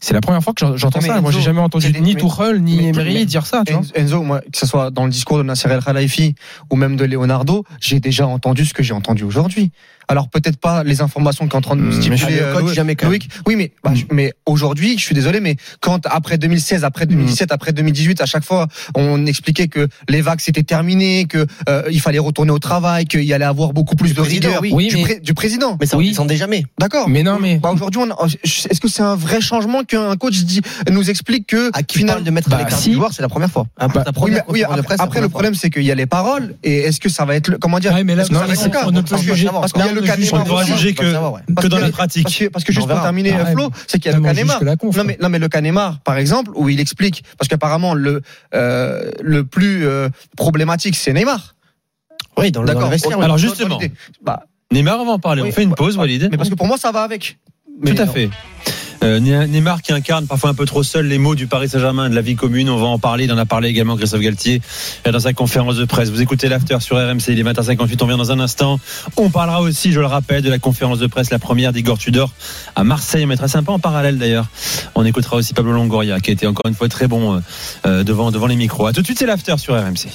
C'est 0.00 0.14
la 0.14 0.20
première 0.20 0.42
fois 0.44 0.52
que 0.52 0.60
j'en- 0.64 0.76
j'entends 0.76 1.00
ça. 1.00 1.20
Moi, 1.20 1.30
Enzo, 1.30 1.38
j'ai 1.38 1.44
jamais 1.44 1.60
entendu 1.60 1.92
ni 2.00 2.14
Tuchel, 2.14 2.62
ni 2.62 2.76
mais- 2.76 2.84
Emery 2.90 3.14
mais- 3.14 3.24
dire 3.24 3.46
ça. 3.46 3.62
Tu 3.66 3.72
vois. 3.72 3.80
Enzo, 3.82 3.92
Enzo, 3.96 4.22
moi, 4.22 4.40
que 4.40 4.56
ce 4.58 4.66
soit 4.66 4.90
dans 4.90 5.04
le 5.06 5.10
discours 5.10 5.38
de 5.38 5.42
Nasser 5.42 5.68
El 5.68 5.82
Khalifi 5.82 6.34
ou 6.70 6.76
même 6.76 6.96
de 6.96 7.04
Leonardo, 7.04 7.64
j'ai 7.80 7.98
déjà 7.98 8.26
entendu 8.26 8.64
ce 8.64 8.74
que 8.74 8.82
j'ai 8.84 8.94
entendu 8.94 9.24
aujourd'hui. 9.24 9.72
Alors 10.10 10.28
peut-être 10.30 10.56
pas 10.56 10.84
les 10.84 11.02
informations 11.02 11.46
qu'est 11.48 11.56
en 11.56 11.60
train 11.60 11.76
de 11.76 11.82
nous 11.82 11.92
Hum, 11.94 12.00
stipuler 12.00 12.38
euh, 12.40 12.54
coach, 12.60 12.72
jamais. 12.74 12.96
Loïc. 13.02 13.28
Oui, 13.46 13.56
mais 13.56 13.72
bah, 13.84 13.92
je- 13.94 14.04
mais 14.10 14.32
aujourd'hui, 14.46 14.96
je 14.96 15.02
suis 15.04 15.14
désolé, 15.14 15.40
mais 15.40 15.56
quand 15.80 16.06
après 16.06 16.38
2016, 16.38 16.82
après 16.84 17.04
2017, 17.04 17.52
après 17.52 17.72
2018, 17.72 18.22
à 18.22 18.26
chaque 18.26 18.44
fois, 18.44 18.68
on 18.94 19.26
expliquait 19.26 19.68
que 19.68 19.86
les 20.08 20.22
vagues 20.22 20.40
c'était 20.40 20.62
terminé, 20.62 21.26
que 21.26 21.44
euh, 21.68 21.82
il 21.90 22.00
fallait 22.00 22.18
retourner 22.20 22.52
au 22.52 22.58
travail, 22.58 23.04
qu'il 23.04 23.24
y 23.24 23.34
allait 23.34 23.44
avoir 23.44 23.74
beaucoup 23.74 23.96
plus 23.96 24.14
de 24.14 24.20
rigueur 24.22 24.60
oui. 24.62 24.70
Oui, 24.72 24.88
du, 24.88 24.96
mais- 24.96 25.02
pré- 25.02 25.20
du 25.20 25.34
président. 25.34 25.76
Mais 25.78 25.84
ça, 25.86 25.98
Oui. 25.98 26.06
on 26.06 26.08
descendait 26.10 26.36
jamais. 26.36 26.64
D'accord. 26.78 27.08
Mais 27.10 27.22
non, 27.22 27.38
mais 27.38 27.56
Bah 27.58 27.70
aujourd'hui, 27.70 28.00
on 28.02 28.10
a- 28.10 28.16
est-ce 28.26 28.80
que 28.80 28.88
c'est 28.88 29.02
un 29.02 29.14
vrai 29.16 29.40
changement 29.40 29.84
qu'un 29.84 30.16
coach 30.16 30.38
dit, 30.44 30.60
nous 30.90 31.10
explique 31.10 31.46
que 31.46 31.70
À 31.72 31.82
qui 31.82 31.98
finalement- 31.98 32.14
parle 32.16 32.24
de 32.26 32.30
mettre 32.30 32.48
Bah, 32.48 32.56
à 32.56 32.58
l'écart 32.60 32.78
si. 32.78 32.90
du 32.90 32.94
joueur, 32.96 33.12
c'est 33.12 33.22
la 33.22 33.28
première 33.28 33.50
fois. 33.50 33.66
Après, 33.76 34.02
Bah, 34.04 34.12
première 34.12 34.44
mais- 34.48 34.52
oui, 34.52 34.64
après, 34.64 34.82
presse, 34.82 35.00
le 35.20 35.28
problème 35.28 35.54
c'est 35.54 35.70
qu'il 35.70 35.82
y 35.84 35.90
a 35.92 35.94
les 35.94 36.06
paroles 36.06 36.54
et 36.62 36.78
est-ce 36.80 37.00
que 37.00 37.08
ça 37.08 37.24
va 37.24 37.34
être 37.36 37.48
le, 37.48 37.58
comment 37.58 37.78
dire 37.78 37.92
Ouais, 37.92 38.04
mais 38.04 38.14
là, 38.14 38.24
non, 38.30 38.40
mais 38.48 38.56
cas 38.70 38.84
on 38.86 38.90
ne 38.90 39.00
peut 39.02 39.16
juger. 39.16 39.48
parce 39.52 39.72
qu'il 39.72 39.84
y 39.84 39.88
a 39.88 39.92
le 39.92 40.00
on 40.00 40.04
Neymar 40.04 40.34
On 40.34 40.38
ne 40.38 40.44
pourra 40.44 40.64
juger 40.64 40.94
on 40.98 41.54
que, 41.54 41.66
dans 41.68 41.78
la 41.78 41.90
pratique. 41.90 42.44
Parce 42.52 42.64
que, 42.64 42.72
juste 42.72 42.86
On 42.86 42.88
pour 42.88 43.02
terminer, 43.02 43.32
Ah 43.32 43.46
Flo, 43.46 43.70
c'est 43.86 43.98
qu'il 43.98 44.10
y 44.10 44.14
a 44.14 44.18
le 44.18 44.22
on 44.24 44.76
conf, 44.76 44.96
Non 44.96 45.04
mais, 45.04 45.18
non 45.20 45.28
mais 45.28 45.38
le 45.38 45.48
cas 45.48 45.60
Neymar, 45.60 46.00
par 46.00 46.16
exemple, 46.18 46.50
où 46.54 46.68
il 46.68 46.80
explique, 46.80 47.24
parce 47.38 47.48
qu'apparemment 47.48 47.94
le 47.94 48.22
euh, 48.54 49.10
le 49.22 49.44
plus 49.44 49.86
euh, 49.86 50.08
problématique 50.36 50.96
c'est 50.96 51.12
Neymar. 51.12 51.54
Oui, 52.36 52.52
dans 52.52 52.62
le, 52.62 52.66
dans 52.66 52.72
le 52.72 52.76
D'accord. 52.78 52.90
vestiaire. 52.90 53.20
Alors, 53.20 53.38
justement. 53.38 53.78
Bah, 54.22 54.44
Neymar, 54.72 55.00
on 55.00 55.06
va 55.06 55.12
en 55.12 55.18
parler. 55.18 55.42
Oui, 55.42 55.48
on 55.48 55.52
fait 55.52 55.62
une 55.64 55.70
bah, 55.70 55.76
pause, 55.76 55.96
Walid. 55.96 56.28
mais 56.30 56.36
parce 56.36 56.50
que 56.50 56.54
pour 56.54 56.66
moi 56.66 56.76
ça 56.76 56.92
va 56.92 57.02
avec. 57.02 57.38
Mais 57.80 57.94
Tout 57.94 58.02
à 58.02 58.06
non. 58.06 58.12
fait. 58.12 58.30
Euh, 59.04 59.20
Neymar 59.20 59.80
qui 59.80 59.92
incarne 59.92 60.26
parfois 60.26 60.50
un 60.50 60.54
peu 60.54 60.66
trop 60.66 60.82
seul 60.82 61.06
les 61.06 61.18
mots 61.18 61.36
du 61.36 61.46
Paris 61.46 61.68
Saint-Germain, 61.68 62.10
de 62.10 62.16
la 62.16 62.20
vie 62.20 62.34
commune. 62.34 62.68
On 62.68 62.78
va 62.78 62.86
en 62.86 62.98
parler. 62.98 63.24
Il 63.24 63.32
en 63.32 63.38
a 63.38 63.46
parlé 63.46 63.68
également 63.68 63.96
Christophe 63.96 64.20
Galtier 64.22 64.60
euh, 65.06 65.12
dans 65.12 65.20
sa 65.20 65.32
conférence 65.32 65.76
de 65.76 65.84
presse. 65.84 66.10
Vous 66.10 66.20
écoutez 66.20 66.48
l'after 66.48 66.78
sur 66.80 66.96
RMC. 66.96 67.28
Il 67.28 67.38
est 67.38 67.44
20h58. 67.44 67.98
On 68.02 68.06
vient 68.06 68.16
dans 68.16 68.32
un 68.32 68.40
instant. 68.40 68.80
On 69.16 69.30
parlera 69.30 69.60
aussi, 69.60 69.92
je 69.92 70.00
le 70.00 70.06
rappelle, 70.06 70.42
de 70.42 70.50
la 70.50 70.58
conférence 70.58 70.98
de 70.98 71.06
presse, 71.06 71.30
la 71.30 71.38
première 71.38 71.72
d'Igor 71.72 71.98
Tudor 71.98 72.32
à 72.74 72.82
Marseille. 72.82 73.24
On 73.24 73.28
mettra 73.28 73.46
ça 73.46 73.60
un 73.60 73.62
peu 73.62 73.72
en 73.72 73.78
parallèle 73.78 74.18
d'ailleurs. 74.18 74.46
On 74.96 75.04
écoutera 75.04 75.36
aussi 75.36 75.54
Pablo 75.54 75.72
Longoria 75.72 76.18
qui 76.18 76.30
a 76.30 76.32
été 76.32 76.48
encore 76.48 76.66
une 76.68 76.74
fois 76.74 76.88
très 76.88 77.06
bon 77.06 77.36
euh, 77.36 77.40
euh, 77.86 78.04
devant, 78.04 78.32
devant 78.32 78.48
les 78.48 78.56
micros. 78.56 78.86
À 78.86 78.92
tout 78.92 79.02
de 79.02 79.06
suite, 79.06 79.20
c'est 79.20 79.26
l'after 79.26 79.54
sur 79.58 79.74
RMC. 79.74 80.08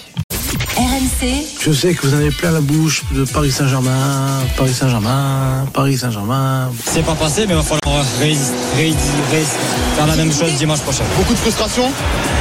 Je 1.59 1.71
sais 1.71 1.93
que 1.93 2.05
vous 2.05 2.13
en 2.13 2.17
avez 2.17 2.31
plein 2.31 2.51
la 2.51 2.59
bouche 2.59 3.03
de 3.15 3.23
Paris 3.23 3.51
Saint-Germain, 3.51 4.43
Paris 4.57 4.73
Saint-Germain, 4.73 5.65
Paris 5.73 5.97
Saint-Germain. 5.97 6.69
C'est 6.85 7.05
pas 7.05 7.15
passé, 7.15 7.45
mais 7.47 7.53
il 7.53 7.55
va 7.55 7.63
falloir 7.63 8.03
rééditer, 8.19 9.45
faire 9.95 10.07
la 10.07 10.15
même 10.17 10.33
chose 10.33 10.53
dimanche 10.57 10.81
prochain. 10.81 11.03
Beaucoup 11.17 11.33
de 11.33 11.39
frustration. 11.39 11.89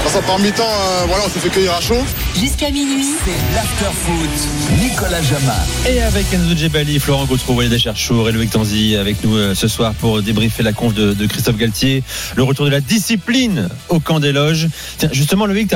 Sa 0.08 0.20
première 0.20 0.50
mi-temps, 0.50 0.64
euh, 0.64 1.04
voilà, 1.06 1.24
on 1.24 1.28
s'est 1.28 1.38
fait 1.38 1.48
cueillir 1.48 1.74
à 1.74 1.80
chaud. 1.80 2.02
jusqu'à 2.34 2.70
minuit. 2.70 3.06
C'est 3.24 3.54
l'after-foot. 3.54 4.82
Nicolas 4.82 5.22
Jamin. 5.22 5.52
Et 5.88 6.02
avec 6.02 6.32
Enzo 6.34 6.56
Djebali, 6.56 6.98
Florent 6.98 7.24
Gautreau, 7.26 7.54
Walid 7.54 7.78
Cherchour 7.78 8.28
et 8.28 8.32
Loïc 8.32 8.50
Tanzi 8.50 8.96
avec 8.96 9.22
nous 9.22 9.36
euh, 9.36 9.54
ce 9.54 9.68
soir 9.68 9.94
pour 9.94 10.20
débriefer 10.22 10.64
la 10.64 10.72
conf 10.72 10.92
de, 10.92 11.14
de 11.14 11.26
Christophe 11.26 11.56
Galtier. 11.56 12.02
Le 12.34 12.42
retour 12.42 12.66
de 12.66 12.70
la 12.70 12.80
discipline 12.80 13.68
au 13.88 14.00
camp 14.00 14.18
des 14.18 14.32
loges. 14.32 14.66
Tiens, 14.98 15.10
justement, 15.12 15.46
Loïc, 15.46 15.72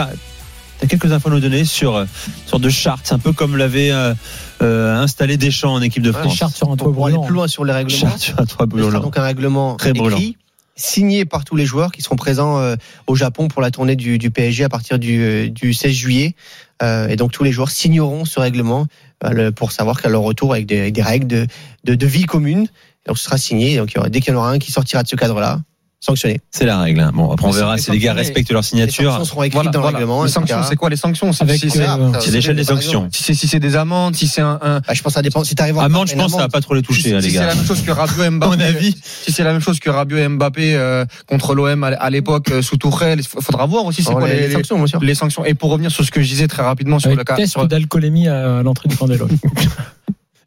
tu 0.79 0.85
as, 0.85 0.89
quelques 0.89 1.13
infos 1.13 1.29
à 1.29 1.33
nous 1.33 1.41
donner 1.41 1.65
sur 1.65 1.97
euh, 1.97 2.05
une 2.05 2.49
sorte 2.49 2.63
de 2.63 2.69
charte, 2.69 3.13
un 3.13 3.19
peu 3.19 3.33
comme 3.33 3.57
l'avait 3.57 3.91
euh, 3.91 4.15
euh, 4.63 4.95
installé 4.97 5.37
Deschamps 5.37 5.75
en 5.75 5.83
équipe 5.83 6.03
de 6.03 6.13
France. 6.13 6.35
chartes 6.37 6.57
sur 6.57 6.71
un 6.71 6.77
toit 6.77 6.93
Pour 6.93 7.07
aller 7.07 7.15
brûlant. 7.15 7.27
plus 7.27 7.35
loin 7.35 7.49
sur 7.49 7.65
les 7.65 7.73
règlements, 7.73 7.99
Charte 7.99 8.19
sur 8.19 8.41
un 8.41 8.45
toit 8.47 8.67
brûlant. 8.67 9.01
donc 9.01 9.17
un 9.19 9.23
règlement 9.23 9.77
Très 9.77 9.93
brûlant. 9.93 10.17
écrit, 10.17 10.37
signé 10.79 11.25
par 11.25 11.45
tous 11.45 11.57
les 11.57 11.65
joueurs 11.65 11.91
qui 11.93 12.03
seront 12.03 12.17
présents 12.17 12.59
euh, 12.59 12.77
au 13.07 13.15
Japon 13.15 13.49
pour 13.49 13.63
la 13.63 13.71
tournée 13.71 13.97
du, 13.97 14.19
du 14.19 14.31
PSG 14.31 14.65
à 14.65 14.69
partir 14.69 14.99
du, 14.99 15.23
euh, 15.23 15.49
du 15.49 15.73
16 15.73 15.93
juillet. 15.93 16.35
Euh, 16.83 17.09
et 17.09 17.17
donc 17.17 17.33
tous 17.33 17.45
les 17.45 17.53
joueurs 17.53 17.71
signeront 17.71 18.27
ce 18.27 18.39
règlement 18.41 18.87
euh, 19.25 19.31
le- 19.31 19.53
pour 19.53 19.73
savoir 19.73 20.03
qu'à 20.03 20.11
leur 20.11 20.21
retour 20.21 20.53
avec 20.53 20.67
des, 20.67 20.79
avec 20.81 20.93
des 20.93 21.03
règles 21.03 21.27
de, 21.27 21.47
de, 21.85 21.95
de 21.95 22.07
vie 22.07 22.25
commune. 22.25 22.69
Donc 23.07 23.17
ce 23.17 23.25
sera 23.25 23.39
signé. 23.39 23.79
Donc 23.79 23.93
il 23.93 23.95
y 23.95 23.99
aura, 23.99 24.11
dès 24.11 24.21
qu'il 24.21 24.35
y 24.35 24.37
en 24.37 24.41
aura 24.41 24.51
un 24.51 24.59
qui 24.59 24.71
sortira 24.71 25.03
de 25.03 25.09
ce 25.09 25.17
cadre-là, 25.17 25.61
sanctionné. 26.01 26.41
C'est 26.51 26.67
la 26.67 26.79
règle. 26.79 27.01
hein. 27.01 27.11
Bon, 27.15 27.33
après 27.33 27.47
on 27.47 27.51
verra 27.51 27.77
c'est- 27.79 27.85
si 27.85 27.91
les 27.91 27.99
gars 27.99 28.13
respectent 28.13 28.51
leur 28.53 28.63
Les 28.63 28.67
signature. 28.69 29.11
sanctions 29.13 29.25
seront 29.25 29.43
écrites 29.43 29.55
Voilà, 29.55 29.71
dans 29.71 29.81
le 29.81 29.87
règlement. 29.87 30.25
Les 30.25 30.31
sanctions, 30.31 30.59
c'est 30.69 30.77
quoi 30.77 30.91
les 30.91 30.97
sanctions 30.97 31.33
C'est 31.33 31.47
si 31.57 31.71
c'est 31.71 31.81
euh, 31.89 32.13
C'est 32.21 32.31
l'échelle 32.31 32.55
des 32.57 32.65
sanctions. 32.65 33.09
si 33.13 33.23
c'est 33.23 33.35
si 33.35 33.49
c'est 33.49 33.59
des 33.61 33.77
amendes, 33.77 34.15
si 34.15 34.29
c'est 34.29 34.41
un, 34.43 34.59
un- 34.63 34.81
Bah, 34.81 34.93
je 34.95 35.03
pense 35.03 35.13
que 35.13 35.15
ça 35.15 35.23
dépend. 35.23 35.43
Si 35.43 35.55
t'arrives 35.55 35.79
en 35.79 35.83
Amende, 35.83 36.09
je 36.09 36.15
pense, 36.15 36.33
ça 36.33 36.39
va 36.39 36.49
pas 36.49 36.61
trop 36.61 36.75
les 36.75 36.81
si, 36.81 36.87
toucher, 36.87 37.15
hein, 37.15 37.21
si 37.21 37.27
les 37.29 37.33
c'est 37.33 37.41
gars. 37.41 37.47
la 37.47 37.55
même 37.55 37.65
chose 37.65 37.83
que 37.83 37.91
Rabiot 37.91 38.31
Mbappé. 38.31 38.57
mon 38.57 38.61
avis. 38.63 38.97
Si 39.25 39.33
c'est 39.33 39.43
la 39.45 39.53
même 39.53 39.61
chose 39.63 39.81
que 39.81 39.91
Rabiot 39.91 40.19
et 40.19 40.29
Mbappé 40.29 40.75
euh, 40.77 41.05
contre 41.27 41.55
l'OM 41.55 41.83
à, 41.85 42.11
l'époque 42.11 42.51
euh, 42.53 42.63
sous 42.63 42.77
Tourelle, 42.77 43.21
il 43.21 43.27
faudra 43.27 43.67
voir 43.67 43.85
aussi 43.87 44.03
c'est 44.03 44.09
Alors, 44.11 44.21
quoi 44.21 44.29
les, 44.29 44.41
les, 44.41 44.49
les 44.49 44.53
sanctions, 44.55 44.85
les 45.01 45.15
sanctions. 45.15 45.45
Et 45.45 45.55
pour 45.55 45.71
revenir 45.71 45.91
sur 45.91 46.05
ce 46.05 46.11
que 46.11 46.21
je 46.23 46.29
disais 46.29 46.47
très 46.47 46.63
rapidement 46.63 46.99
sur 46.99 47.11
le 47.15 47.25
cas, 47.25 47.35
test 47.37 47.53
sur- 47.53 47.67
d'alcoolémie 47.67 48.29
à 48.29 48.63
l'entrée 48.63 48.89
du 48.89 48.97
camp 48.97 49.07
des 49.09 49.19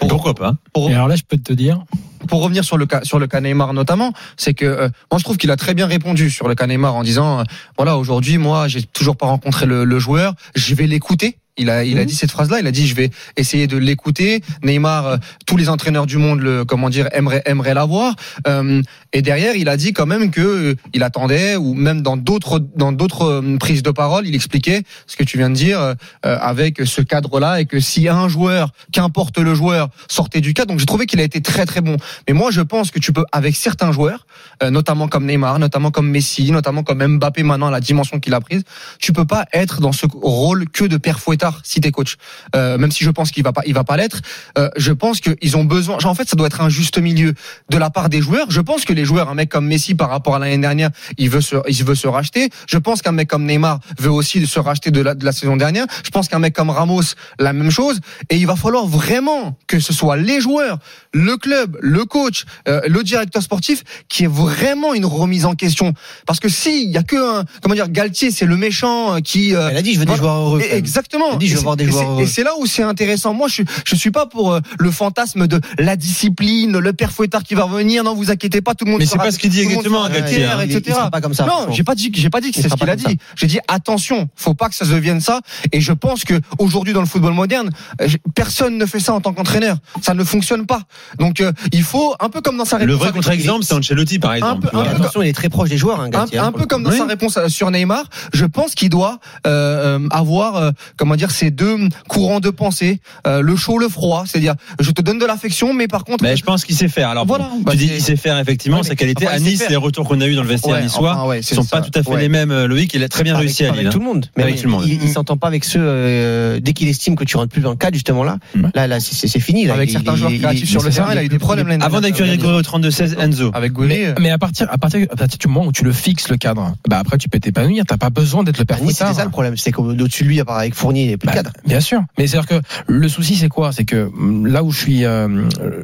Pourquoi 0.08 0.34
pas 0.34 0.54
pour, 0.74 0.90
Et 0.90 0.94
alors 0.94 1.08
là, 1.08 1.16
je 1.16 1.24
peux 1.24 1.38
te 1.38 1.52
dire, 1.52 1.84
pour 2.28 2.42
revenir 2.42 2.64
sur 2.64 2.78
le 2.78 2.86
cas 2.86 3.02
sur 3.04 3.20
le 3.20 3.28
cas 3.28 3.42
Neymar 3.42 3.74
notamment, 3.74 4.14
c'est 4.38 4.54
que 4.54 4.66
euh, 4.66 4.90
moi 5.12 5.18
je 5.20 5.24
trouve 5.24 5.38
qu'il 5.38 5.52
a 5.52 5.58
très 5.58 5.74
bien 5.74 5.88
répondu 5.88 6.30
sur 6.30 6.48
le 6.48 6.56
cas 6.56 6.68
Neymar 6.68 6.96
en 6.96 7.04
disant 7.04 7.40
euh, 7.40 7.44
voilà 7.78 7.98
aujourd'hui 7.98 8.38
moi 8.38 8.68
j'ai 8.68 8.84
toujours 8.84 9.18
pas 9.18 9.26
rencontré 9.26 9.66
le, 9.66 9.84
le 9.84 10.00
joueur, 10.00 10.34
je 10.56 10.74
vais 10.76 10.88
l'écouter. 10.88 11.38
Il 11.60 11.70
a, 11.70 11.84
il 11.84 12.00
a 12.00 12.06
dit 12.06 12.16
cette 12.16 12.32
phrase-là. 12.32 12.60
Il 12.60 12.68
a 12.68 12.72
dit, 12.72 12.88
je 12.88 12.96
vais 12.96 13.12
essayer 13.38 13.68
de 13.68 13.78
l'écouter. 13.78 14.42
Neymar, 14.64 15.06
euh, 15.06 15.18
tous 15.46 15.58
les 15.58 15.70
entraîneurs 15.70 16.08
du 16.08 16.18
monde, 16.18 16.40
le, 16.40 16.66
comment 16.66 16.90
dire, 16.90 17.08
aimeraient, 17.12 17.44
aimeraient 17.46 17.76
l'avoir. 17.76 18.16
Euh, 18.48 18.82
Et 19.14 19.22
derrière, 19.22 19.56
il 19.56 19.70
a 19.70 19.78
dit 19.78 19.92
quand 19.92 20.06
même 20.06 20.32
que 20.32 20.42
euh, 20.42 20.76
il 20.94 21.04
attendait, 21.04 21.56
ou 21.56 21.74
même 21.74 22.02
dans 22.02 22.18
d'autres 22.18 22.60
dans 22.76 22.92
d'autres 22.92 23.44
prises 23.60 23.84
de 23.84 23.92
parole, 23.92 24.28
il 24.28 24.36
expliquait 24.36 24.84
ce 25.08 25.18
que 25.18 25.24
tu 25.24 25.38
viens 25.38 25.50
de 25.50 25.56
dire 25.56 25.80
euh, 25.80 25.96
avec 26.24 26.82
ce 26.86 27.02
cadre-là, 27.02 27.60
et 27.60 27.66
que 27.66 27.80
si 27.80 28.08
un 28.08 28.30
joueur, 28.30 28.72
qu'importe 28.92 29.38
le 29.38 29.54
joueur, 29.56 29.90
sortait 30.08 30.42
du 30.42 30.54
cadre, 30.54 30.70
donc 30.70 30.80
j'ai 30.80 30.86
trouvé 30.86 31.06
qu'il 31.08 31.20
a 31.20 31.24
été 31.24 31.42
très 31.42 31.66
très 31.66 31.82
bon. 31.82 31.98
Mais 32.28 32.34
moi, 32.34 32.52
je 32.52 32.62
pense 32.62 32.92
que 32.92 33.00
tu 33.00 33.12
peux, 33.12 33.26
avec 33.32 33.56
certains 33.56 33.92
joueurs, 33.92 34.26
notamment 34.62 35.08
comme 35.08 35.26
Neymar, 35.26 35.60
notamment 35.60 35.92
comme 35.92 36.10
Messi, 36.10 36.52
notamment 36.52 36.84
comme 36.84 37.06
Mbappé 37.18 37.44
maintenant 37.44 37.70
la 37.70 37.82
dimension 37.82 38.20
qu'il 38.20 38.34
a 38.34 38.42
prise, 38.42 38.64
tu 39.00 39.12
peux 39.12 39.26
pas 39.26 39.46
être 39.54 39.82
dans 39.82 39.92
ce 39.92 40.06
rôle 40.12 40.70
que 40.70 40.86
de 40.86 40.98
père 40.98 41.20
fouettard 41.20 41.49
si 41.64 41.82
t'es 41.82 41.92
coach. 41.92 42.16
Euh, 42.56 42.78
même 42.78 42.92
si 42.92 43.04
je 43.04 43.10
pense 43.10 43.32
qu'il 43.32 43.44
va 43.44 43.54
pas, 43.54 43.62
il 43.66 43.74
va 43.74 43.84
pas 43.84 43.98
l'être. 43.98 44.22
Euh, 44.58 44.70
je 44.78 44.92
pense 44.92 45.20
qu'ils 45.20 45.58
ont 45.58 45.64
besoin. 45.64 46.00
Genre, 46.00 46.12
en 46.12 46.16
fait, 46.16 46.30
ça 46.30 46.36
doit 46.36 46.48
être 46.48 46.62
un 46.62 46.70
juste 46.70 46.98
milieu 46.98 47.34
de 47.70 47.78
la 47.78 47.90
part 47.90 48.10
des 48.10 48.22
joueurs. 48.22 48.50
Je 48.50 48.62
pense 48.62 48.86
que 48.86 48.94
les 48.94 49.06
joueurs, 49.06 49.30
un 49.30 49.36
mec 49.36 49.50
comme 49.50 49.68
Messi 49.68 49.96
par 49.96 50.10
rapport 50.10 50.36
à 50.36 50.40
l'année 50.40 50.58
dernière, 50.58 50.90
il 51.18 51.30
veut 51.30 51.42
se, 51.42 51.56
il 51.68 51.84
veut 51.84 51.96
se 51.96 52.08
racheter. 52.08 52.50
Je 52.68 52.78
pense 52.78 53.02
qu'un 53.02 53.12
mec 53.12 53.28
comme 53.28 53.46
Neymar 53.46 53.80
veut 54.00 54.12
aussi 54.12 54.46
se 54.46 54.60
racheter 54.60 54.92
de 54.92 55.02
la, 55.02 55.16
de 55.16 55.26
la 55.26 55.32
saison 55.32 55.58
dernière. 55.58 55.86
Je 56.04 56.10
pense 56.10 56.28
qu'un 56.28 56.40
mec 56.40 56.54
comme 56.54 56.70
Ramos, 56.70 57.02
la 57.40 57.54
même 57.54 57.72
chose. 57.72 58.00
Et 58.30 58.38
il 58.38 58.48
va 58.48 58.56
falloir 58.56 58.86
vraiment 58.86 59.58
que 59.68 59.80
ce 59.80 59.94
soit 59.94 60.18
les 60.18 60.42
joueurs, 60.42 60.80
le 61.14 61.38
club, 61.38 61.78
le 61.82 62.06
coach, 62.06 62.46
euh, 62.68 62.82
le 62.88 63.04
directeur 63.04 63.42
sportif, 63.42 63.84
qui 64.08 64.24
est 64.24 64.32
vraiment 64.32 64.94
une 64.94 65.06
remise 65.06 65.46
en 65.46 65.56
question. 65.56 65.94
Parce 66.26 66.40
que 66.40 66.50
si 66.50 66.84
il 66.84 66.92
y 66.92 66.98
a 66.98 67.04
que 67.04 67.40
un, 67.40 67.46
comment 67.62 67.76
dire, 67.76 67.90
Galtier, 67.90 68.32
c'est 68.32 68.46
le 68.46 68.58
méchant 68.58 69.16
euh, 69.16 69.20
qui. 69.20 69.52
Elle 69.52 69.78
a 69.78 69.82
dit, 69.82 69.94
je 69.94 70.00
veux 70.00 70.06
des 70.06 70.14
voilà. 70.16 70.22
joueurs 70.22 70.48
heureux. 70.48 70.62
Exactement. 70.72 71.36
Dit, 71.40 71.48
je 71.48 71.56
veux 71.56 71.62
voir 71.64 71.76
des 71.78 71.86
c'est- 71.86 71.92
joueurs 71.92 72.20
et 72.22 72.26
c'est- 72.28 72.44
là 72.44 72.52
où 72.60 72.66
c'est 72.66 72.84
intéressant. 72.84 73.34
Moi, 73.34 73.48
je 73.48 73.64
je 73.86 73.96
suis 73.96 74.12
pas 74.12 74.26
pour 74.26 74.54
euh, 74.54 74.60
le 74.78 74.92
fantasme 74.92 75.48
de 75.48 75.60
la 75.78 75.96
discipline, 75.96 76.78
le 76.78 76.94
père 76.94 77.12
fouettard 77.12 77.44
qui 77.44 77.56
va 77.56 77.64
revenir. 77.64 78.04
Non, 78.04 78.14
vous 78.16 78.32
inquiétez 78.32 78.62
pas, 78.62 78.76
tout 78.76 78.86
le 78.86 78.92
monde. 78.92 79.00
Mais 79.00 79.06
c'est 79.06 79.18
pas 79.18 79.32
ce 79.32 79.40
qu'il 79.40 79.50
dit 79.50 79.58
le 79.64 79.70
exactement, 79.70 80.08
Galtier, 80.10 80.46
hein. 80.46 80.60
Il- 80.64 80.72
il 80.72 80.78
etc. 80.78 80.98
pas 81.12 81.22
comme 81.22 81.34
ça, 81.34 81.46
Non, 81.46 81.72
j'ai 81.72 81.84
pas 81.84 81.96
dit, 81.96 82.12
j'ai 82.14 82.30
pas 82.30 82.42
dit 82.42 82.52
que 82.52 82.62
c'est 82.62 82.70
ce 82.70 82.76
qu'il 82.76 82.90
a 82.90 82.96
dit. 82.96 83.18
J'ai 83.36 83.48
dit 83.48 83.60
attention, 83.68 84.30
faut 84.36 84.54
pas 84.54 84.70
que 84.70 84.76
ça 84.76 84.86
devienne 84.86 85.22
ça. 85.22 85.42
Et 85.72 85.82
je 85.82 85.94
pense 85.94 86.24
que 86.24 86.40
aujourd'hui 86.58 86.94
dans 86.94 87.00
le 87.02 87.06
football 87.08 87.34
moderne, 87.34 87.70
euh, 88.02 88.08
personne 88.36 88.78
ne 88.78 88.86
fait 88.86 89.00
ça 89.00 89.14
en 89.14 89.22
tant 89.22 89.34
qu'entraîneur. 89.34 89.78
Ça 90.02 90.14
ne 90.14 90.24
fonctionne 90.24 90.66
pas. 90.66 90.82
Donc 91.20 91.42
euh, 91.42 91.52
il 91.72 91.84
faut 91.84 92.16
un 92.20 92.30
peu 92.30 92.42
comme 92.42 92.58
dans 92.58 92.66
sa 92.66 92.78
Le 92.78 92.84
réponse 92.86 92.98
vrai 93.00 93.08
avec- 93.10 93.16
contre-exemple, 93.16 93.64
c'est 93.66 93.74
Ancelotti, 93.74 94.20
par 94.20 94.34
exemple. 94.34 94.62
peu- 94.64 94.70
tu 94.70 94.76
vois. 94.76 94.86
un 94.86 94.90
peu- 94.96 95.02
Attention, 95.02 95.22
il 95.22 95.30
est 95.30 95.34
très 95.34 95.50
proche 95.50 95.70
des 95.70 95.78
joueurs, 95.78 96.00
hein, 96.02 96.06
un, 96.06 96.10
Galtier. 96.10 96.40
un 96.40 96.52
peu 96.52 96.66
comme 96.66 96.84
dans 96.84 96.92
Oui. 96.92 96.98
sa 96.98 97.06
réponse 97.06 97.38
sur 97.48 97.72
Neymar, 97.72 98.04
je 98.34 98.46
pense 98.46 98.76
qu'il 98.76 98.90
doit 98.90 99.20
euh, 99.48 100.00
avoir 100.12 100.72
comment 100.98 101.16
dire 101.20 101.30
ces 101.32 101.52
deux 101.52 101.78
courants 102.08 102.40
de 102.40 102.50
pensée, 102.50 103.00
euh, 103.28 103.42
le 103.42 103.56
chaud, 103.56 103.78
le 103.78 103.88
froid, 103.90 104.24
c'est-à-dire 104.26 104.56
je 104.80 104.90
te 104.92 105.02
donne 105.02 105.20
de 105.20 105.26
l'affection, 105.26 105.74
mais 105.74 105.88
par 105.88 106.04
contre 106.06 106.24
Mais 106.24 106.36
je 106.36 106.44
pense 106.44 106.66
qu'il 106.66 106.76
sait 106.76 106.88
faire. 106.88 107.10
Alors, 107.10 107.26
Voilà. 107.28 107.50
bon, 107.54 107.62
Bah, 107.62 107.72
tu 107.74 107.78
dis 107.78 107.88
c'est- 107.88 107.94
qu'il 107.96 108.04
sait 108.04 108.16
faire 108.16 108.40
effectivement 108.40 108.78
Ouais, 108.80 108.84
sa 108.84 108.96
qualité. 108.96 109.28
enfin, 109.28 109.36
à 109.36 109.40
Nice, 109.40 109.64
les 109.70 109.76
retours 109.76 110.08
qu'on 110.08 110.20
a 110.22 110.28
eu 110.28 110.36
dans 110.36 110.42
le 110.44 110.48
vestiaire 110.48 110.76
Ouais, 110.76 110.84
niçois 110.84 111.14
enfin, 111.16 111.28
ouais, 111.28 111.38
ne 111.38 111.42
c'est 111.44 111.56
sont 111.56 111.64
ça. 111.64 111.78
pas 111.78 111.82
tout 111.88 111.92
à 111.98 112.02
fait 112.04 112.10
Ouais. 112.10 112.22
les 112.22 112.30
mêmes. 112.30 112.52
euh, 112.52 112.68
Loïc, 112.68 112.94
il 112.94 113.04
a 113.04 113.10
très 113.10 113.24
bien 113.24 113.34
Avec- 113.36 113.48
réussi 113.48 113.66
à 113.66 113.70
avec 113.70 113.82
Lille. 113.82 113.90
tout 113.92 114.00
le 114.00 114.06
monde. 114.06 114.26
Mais 114.38 114.44
Avec 114.44 114.56
tout 114.58 114.64
le 114.66 114.72
monde. 114.72 114.84
Il, 114.88 115.02
il 115.04 115.10
s'entend 115.10 115.38
pas 115.38 115.48
avec 115.48 115.64
ceux 115.64 115.80
euh, 115.82 116.60
dès 116.62 116.74
qu'il 116.74 116.88
estime 116.88 117.16
que 117.16 117.24
tu 117.24 117.38
rentres 117.38 117.52
plus 117.52 117.62
dans 117.62 117.70
le 117.72 117.76
cadre 117.76 117.94
justement 117.96 118.24
là. 118.24 118.38
Ouais. 118.56 118.70
Là, 118.74 118.88
là, 118.88 119.00
c'est- 119.00 119.14
c'est 119.16 119.28
c'est 119.28 119.40
fini. 119.40 119.66
Là. 119.66 119.74
avec 119.76 119.90
Il- 119.90 119.94
certains 119.94 120.14
il- 120.14 120.18
joueurs 120.18 120.32
il- 120.32 120.40
créatifs 120.40 120.70
sur 120.70 120.82
le 120.82 120.90
c'est 120.92 120.98
terrain, 120.98 121.12
il 121.14 121.18
a 121.18 121.24
eu 121.24 121.28
des 121.30 121.38
problèmes 121.40 121.68
l'année 121.68 121.84
Avant 121.84 122.02
d'accueillir 122.02 122.36
Grégory 122.38 122.56
au 122.58 122.62
32-16, 122.62 123.16
Enzo. 123.20 123.52
avec 123.54 123.72
Goulet. 123.74 124.14
Mais 124.20 124.30
à 124.32 124.38
partir, 124.38 124.68
à 124.72 124.78
partir, 124.78 125.06
à 125.12 125.16
partir 125.16 125.38
du 125.38 125.48
moment 125.48 125.68
où 125.68 125.72
tu 125.72 125.84
le 125.84 125.92
fixes 125.92 126.30
le 126.30 126.38
cadre, 126.38 126.74
bah 126.88 126.98
après 127.00 127.18
tu 127.18 127.30
peux 127.30 127.40
t'épanouir. 127.40 127.84
T'as 127.88 127.98
pas 127.98 128.10
besoin 128.10 128.44
d'être 128.44 128.58
le 128.58 128.66
père 128.66 128.78
c'était 128.78 128.90
fouettard. 128.92 129.16
ça 129.16 129.24
le 129.26 129.30
problème, 129.32 129.58
c'est 129.58 129.72
qu'au-dessus 129.72 130.24
de 130.24 130.28
lui, 130.30 130.40
à 130.40 130.46
part 130.46 130.58
avec 130.58 130.74
Fournier, 130.76 131.09
plus 131.18 131.28
Bah, 131.28 131.34
cadre. 131.34 131.52
Bien 131.66 131.80
sûr. 131.82 132.02
Mais 132.18 132.28
c'est-à-dire 132.28 132.48
que 132.60 132.66
le 132.88 133.08
souci, 133.10 133.36
c'est 133.36 133.50
quoi? 133.50 133.72
C'est 133.72 133.86
que 133.86 134.06
hum, 134.08 134.48
là 134.48 134.64
où 134.64 134.72
je 134.72 134.80
suis. 134.80 135.06
euh, 135.06 135.28
euh, 135.62 135.84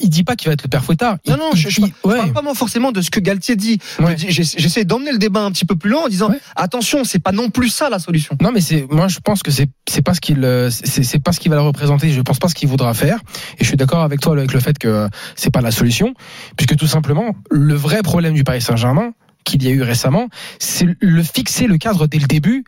il 0.00 0.08
dit 0.08 0.22
pas 0.24 0.36
qu'il 0.36 0.48
va 0.48 0.54
être 0.54 0.62
le 0.62 0.68
père 0.68 0.84
fouettard. 0.84 1.16
Il- 1.24 1.32
Non, 1.32 1.36
non, 1.38 1.50
je, 1.52 1.68
je, 1.68 1.80
il- 1.80 1.92
je 2.04 2.08
ouais. 2.08 2.16
parle 2.16 2.32
pas 2.32 2.54
forcément 2.54 2.90
de 2.92 3.02
ce 3.02 3.10
que 3.10 3.20
Galtier 3.20 3.56
dit. 3.56 3.78
Je 3.98 4.04
Ouais. 4.04 4.16
J'essaie 4.16 4.84
d'emmener 4.84 5.12
le 5.12 5.18
débat 5.18 5.42
un 5.42 5.50
petit 5.50 5.64
peu 5.66 5.74
plus 5.76 5.90
loin 5.90 6.04
en 6.04 6.08
disant 6.08 6.30
Ouais. 6.30 6.38
attention, 6.56 7.02
c'est 7.04 7.18
pas 7.18 7.32
non 7.32 7.50
plus 7.50 7.68
ça 7.68 7.90
la 7.90 7.98
solution. 7.98 8.36
Non, 8.40 8.50
mais 8.52 8.60
c'est 8.60 8.86
moi 8.90 9.08
je 9.08 9.18
pense 9.18 9.42
que 9.42 9.50
c'est 9.50 9.68
c'est 9.88 10.00
pas 10.00 10.14
ce 10.14 10.20
qu'il 10.20 10.42
euh, 10.44 10.70
c'est 10.70 11.02
c'est 11.02 11.18
pas 11.18 11.32
ce 11.32 11.40
qu'il 11.40 11.50
va 11.50 11.56
le 11.56 11.62
représenter. 11.62 12.10
Je 12.10 12.20
pense 12.22 12.38
pas 12.38 12.48
ce 12.48 12.54
qu'il 12.54 12.68
voudra 12.68 12.94
faire. 12.94 13.18
Et 13.58 13.64
je 13.64 13.66
suis 13.66 13.76
d'accord 13.76 14.02
avec 14.02 14.20
toi 14.20 14.32
avec 14.32 14.52
le 14.54 14.60
fait 14.60 14.78
que 14.78 14.88
euh, 14.88 15.08
c'est 15.34 15.50
pas 15.50 15.60
la 15.60 15.72
solution, 15.72 16.14
puisque 16.56 16.76
tout 16.76 16.86
simplement 16.86 17.34
le 17.50 17.74
vrai 17.74 18.02
problème 18.02 18.34
du 18.34 18.44
Paris 18.44 18.62
Saint-Germain 18.62 19.10
qu'il 19.44 19.62
y 19.62 19.68
a 19.68 19.70
eu 19.70 19.82
récemment, 19.82 20.28
c'est 20.58 20.86
le 21.00 21.22
fixer 21.22 21.66
le 21.66 21.78
cadre 21.78 22.06
dès 22.06 22.18
le 22.18 22.26
début, 22.26 22.64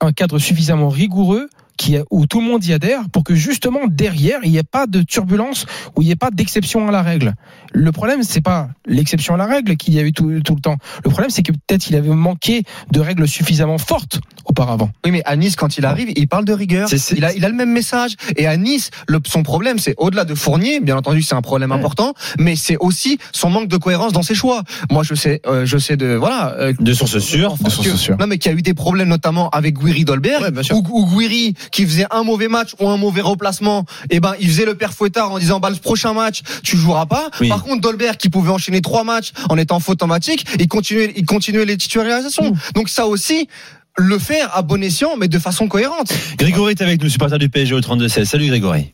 un 0.00 0.12
cadre 0.12 0.38
suffisamment 0.38 0.88
rigoureux 0.88 1.48
qui 1.76 1.96
où 2.10 2.26
tout 2.26 2.40
le 2.40 2.46
monde 2.46 2.64
y 2.64 2.72
adhère 2.72 3.02
pour 3.12 3.24
que 3.24 3.34
justement 3.34 3.80
derrière 3.88 4.38
il 4.44 4.50
n'y 4.52 4.58
ait 4.58 4.62
pas 4.62 4.86
de 4.86 5.02
turbulence 5.02 5.66
où 5.96 6.02
il 6.02 6.06
n'y 6.06 6.10
ait 6.12 6.16
pas 6.16 6.30
d'exception 6.30 6.88
à 6.88 6.92
la 6.92 7.02
règle. 7.02 7.34
Le 7.72 7.90
problème 7.92 8.22
c'est 8.22 8.40
pas 8.40 8.68
l'exception 8.86 9.34
à 9.34 9.36
la 9.36 9.46
règle 9.46 9.76
qu'il 9.76 9.94
y 9.94 9.98
a 9.98 10.02
eu 10.02 10.12
tout, 10.12 10.40
tout 10.44 10.54
le 10.54 10.60
temps. 10.60 10.76
Le 11.04 11.10
problème 11.10 11.30
c'est 11.30 11.42
que 11.42 11.52
peut-être 11.52 11.88
il 11.90 11.96
avait 11.96 12.08
manqué 12.10 12.62
de 12.92 13.00
règles 13.00 13.26
suffisamment 13.28 13.78
fortes 13.78 14.20
auparavant. 14.44 14.90
Oui, 15.04 15.10
mais 15.10 15.22
à 15.24 15.36
Nice, 15.36 15.56
quand 15.56 15.78
il 15.78 15.86
arrive, 15.86 16.12
il 16.16 16.28
parle 16.28 16.44
de 16.44 16.52
rigueur. 16.52 16.88
Il, 17.16 17.24
a, 17.24 17.32
il 17.34 17.44
a 17.44 17.48
le 17.48 17.54
même 17.54 17.72
message. 17.72 18.14
Et 18.36 18.46
à 18.46 18.56
Nice, 18.58 18.90
le, 19.08 19.18
son 19.26 19.42
problème, 19.42 19.78
c'est 19.78 19.94
au-delà 19.96 20.24
de 20.26 20.34
Fournier, 20.34 20.80
bien 20.80 20.96
entendu, 20.98 21.22
c'est 21.22 21.34
un 21.34 21.40
problème 21.40 21.72
important, 21.72 22.12
mais 22.38 22.54
c'est 22.54 22.76
aussi 22.76 23.18
son 23.32 23.48
manque 23.48 23.68
de 23.68 23.76
cohérence 23.78 24.12
dans 24.12 24.22
ses 24.22 24.34
choix. 24.34 24.62
Moi, 24.90 25.02
je 25.02 25.14
sais, 25.14 25.40
euh, 25.46 25.64
je 25.64 25.78
sais 25.78 25.96
de 25.96 26.14
voilà. 26.14 26.54
euh, 26.58 26.72
De 26.78 26.92
sources 26.92 27.18
sûres. 27.18 27.56
De 27.58 27.70
sources 27.70 27.88
que- 27.88 27.96
sûres. 27.96 28.16
Non, 28.20 28.26
mais 28.26 28.36
qu'il 28.38 28.52
y 28.52 28.54
a 28.54 28.58
eu 28.58 28.62
des 28.62 28.74
problèmes 28.74 29.08
notamment 29.08 29.48
avec 29.48 29.78
Guiri 29.78 30.04
Dolberg, 30.04 30.42
Ouais, 30.42 30.50
bien 30.50 30.62
sûr. 30.62 30.76
où, 30.76 30.84
où 30.90 31.06
Guiri, 31.18 31.54
qui 31.70 31.84
faisait 31.84 32.06
un 32.10 32.22
mauvais 32.22 32.48
match 32.48 32.74
ou 32.80 32.88
un 32.88 32.96
mauvais 32.96 33.20
replacement, 33.20 33.84
et 34.10 34.20
ben 34.20 34.34
il 34.40 34.48
faisait 34.48 34.66
le 34.66 34.74
père 34.74 34.92
fouettard 34.92 35.32
en 35.32 35.38
disant 35.38 35.60
bah 35.60 35.70
le 35.70 35.76
prochain 35.76 36.12
match 36.12 36.42
tu 36.62 36.76
joueras 36.76 37.06
pas. 37.06 37.30
Oui. 37.40 37.48
Par 37.48 37.62
contre 37.62 37.80
Dolberg 37.80 38.16
qui 38.16 38.28
pouvait 38.28 38.50
enchaîner 38.50 38.80
trois 38.80 39.04
matchs 39.04 39.32
en 39.48 39.56
étant 39.56 39.80
faute 39.80 39.94
automatique, 39.94 40.44
il 40.58 40.68
continuait, 40.68 41.12
il 41.16 41.24
continuait 41.24 41.64
les 41.64 41.76
titularisations. 41.76 42.52
Donc 42.74 42.88
ça 42.88 43.06
aussi. 43.06 43.48
Le 43.96 44.18
faire 44.18 44.50
à 44.56 44.62
bon 44.62 44.82
escient, 44.82 45.16
mais 45.16 45.28
de 45.28 45.38
façon 45.38 45.68
cohérente. 45.68 46.12
Grégory 46.36 46.72
est 46.72 46.82
avec 46.82 47.00
nous, 47.00 47.08
supporter 47.08 47.38
du 47.38 47.48
PSG 47.48 47.76
au 47.76 47.80
32-16. 47.80 48.24
Salut 48.24 48.48
Grégory. 48.48 48.92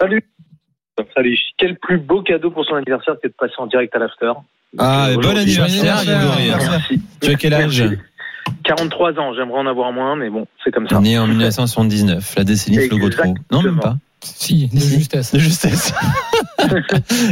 Salut. 0.00 0.22
Salut. 1.14 1.38
Quel 1.58 1.78
plus 1.78 1.98
beau 1.98 2.22
cadeau 2.22 2.50
pour 2.50 2.64
son 2.64 2.76
anniversaire 2.76 3.16
que 3.22 3.28
de 3.28 3.34
passer 3.34 3.52
en 3.58 3.66
direct 3.66 3.94
à 3.94 3.98
l'after. 3.98 4.32
Ah, 4.78 5.10
bon 5.14 5.36
anniversaire, 5.36 6.04
Grégory. 6.04 6.50
Merci. 6.70 7.00
Tu 7.20 7.30
as 7.30 7.34
quel 7.34 7.52
âge 7.52 7.82
Merci. 7.82 7.98
43 8.64 9.18
ans, 9.18 9.34
j'aimerais 9.34 9.60
en 9.60 9.66
avoir 9.66 9.92
moins, 9.92 10.16
mais 10.16 10.30
bon, 10.30 10.46
c'est 10.64 10.70
comme 10.70 10.88
ça. 10.88 11.00
Né 11.00 11.18
en 11.18 11.26
1979, 11.26 12.34
la 12.36 12.44
décennie 12.44 12.76
de 12.78 12.82
Flo 12.82 12.98
Gautreau. 12.98 13.34
Non, 13.50 13.62
même 13.62 13.80
pas. 13.80 13.96
Si, 14.22 14.68
de 14.68 14.78
justesse. 14.78 15.32
De 15.32 15.38
justesse. 15.38 15.94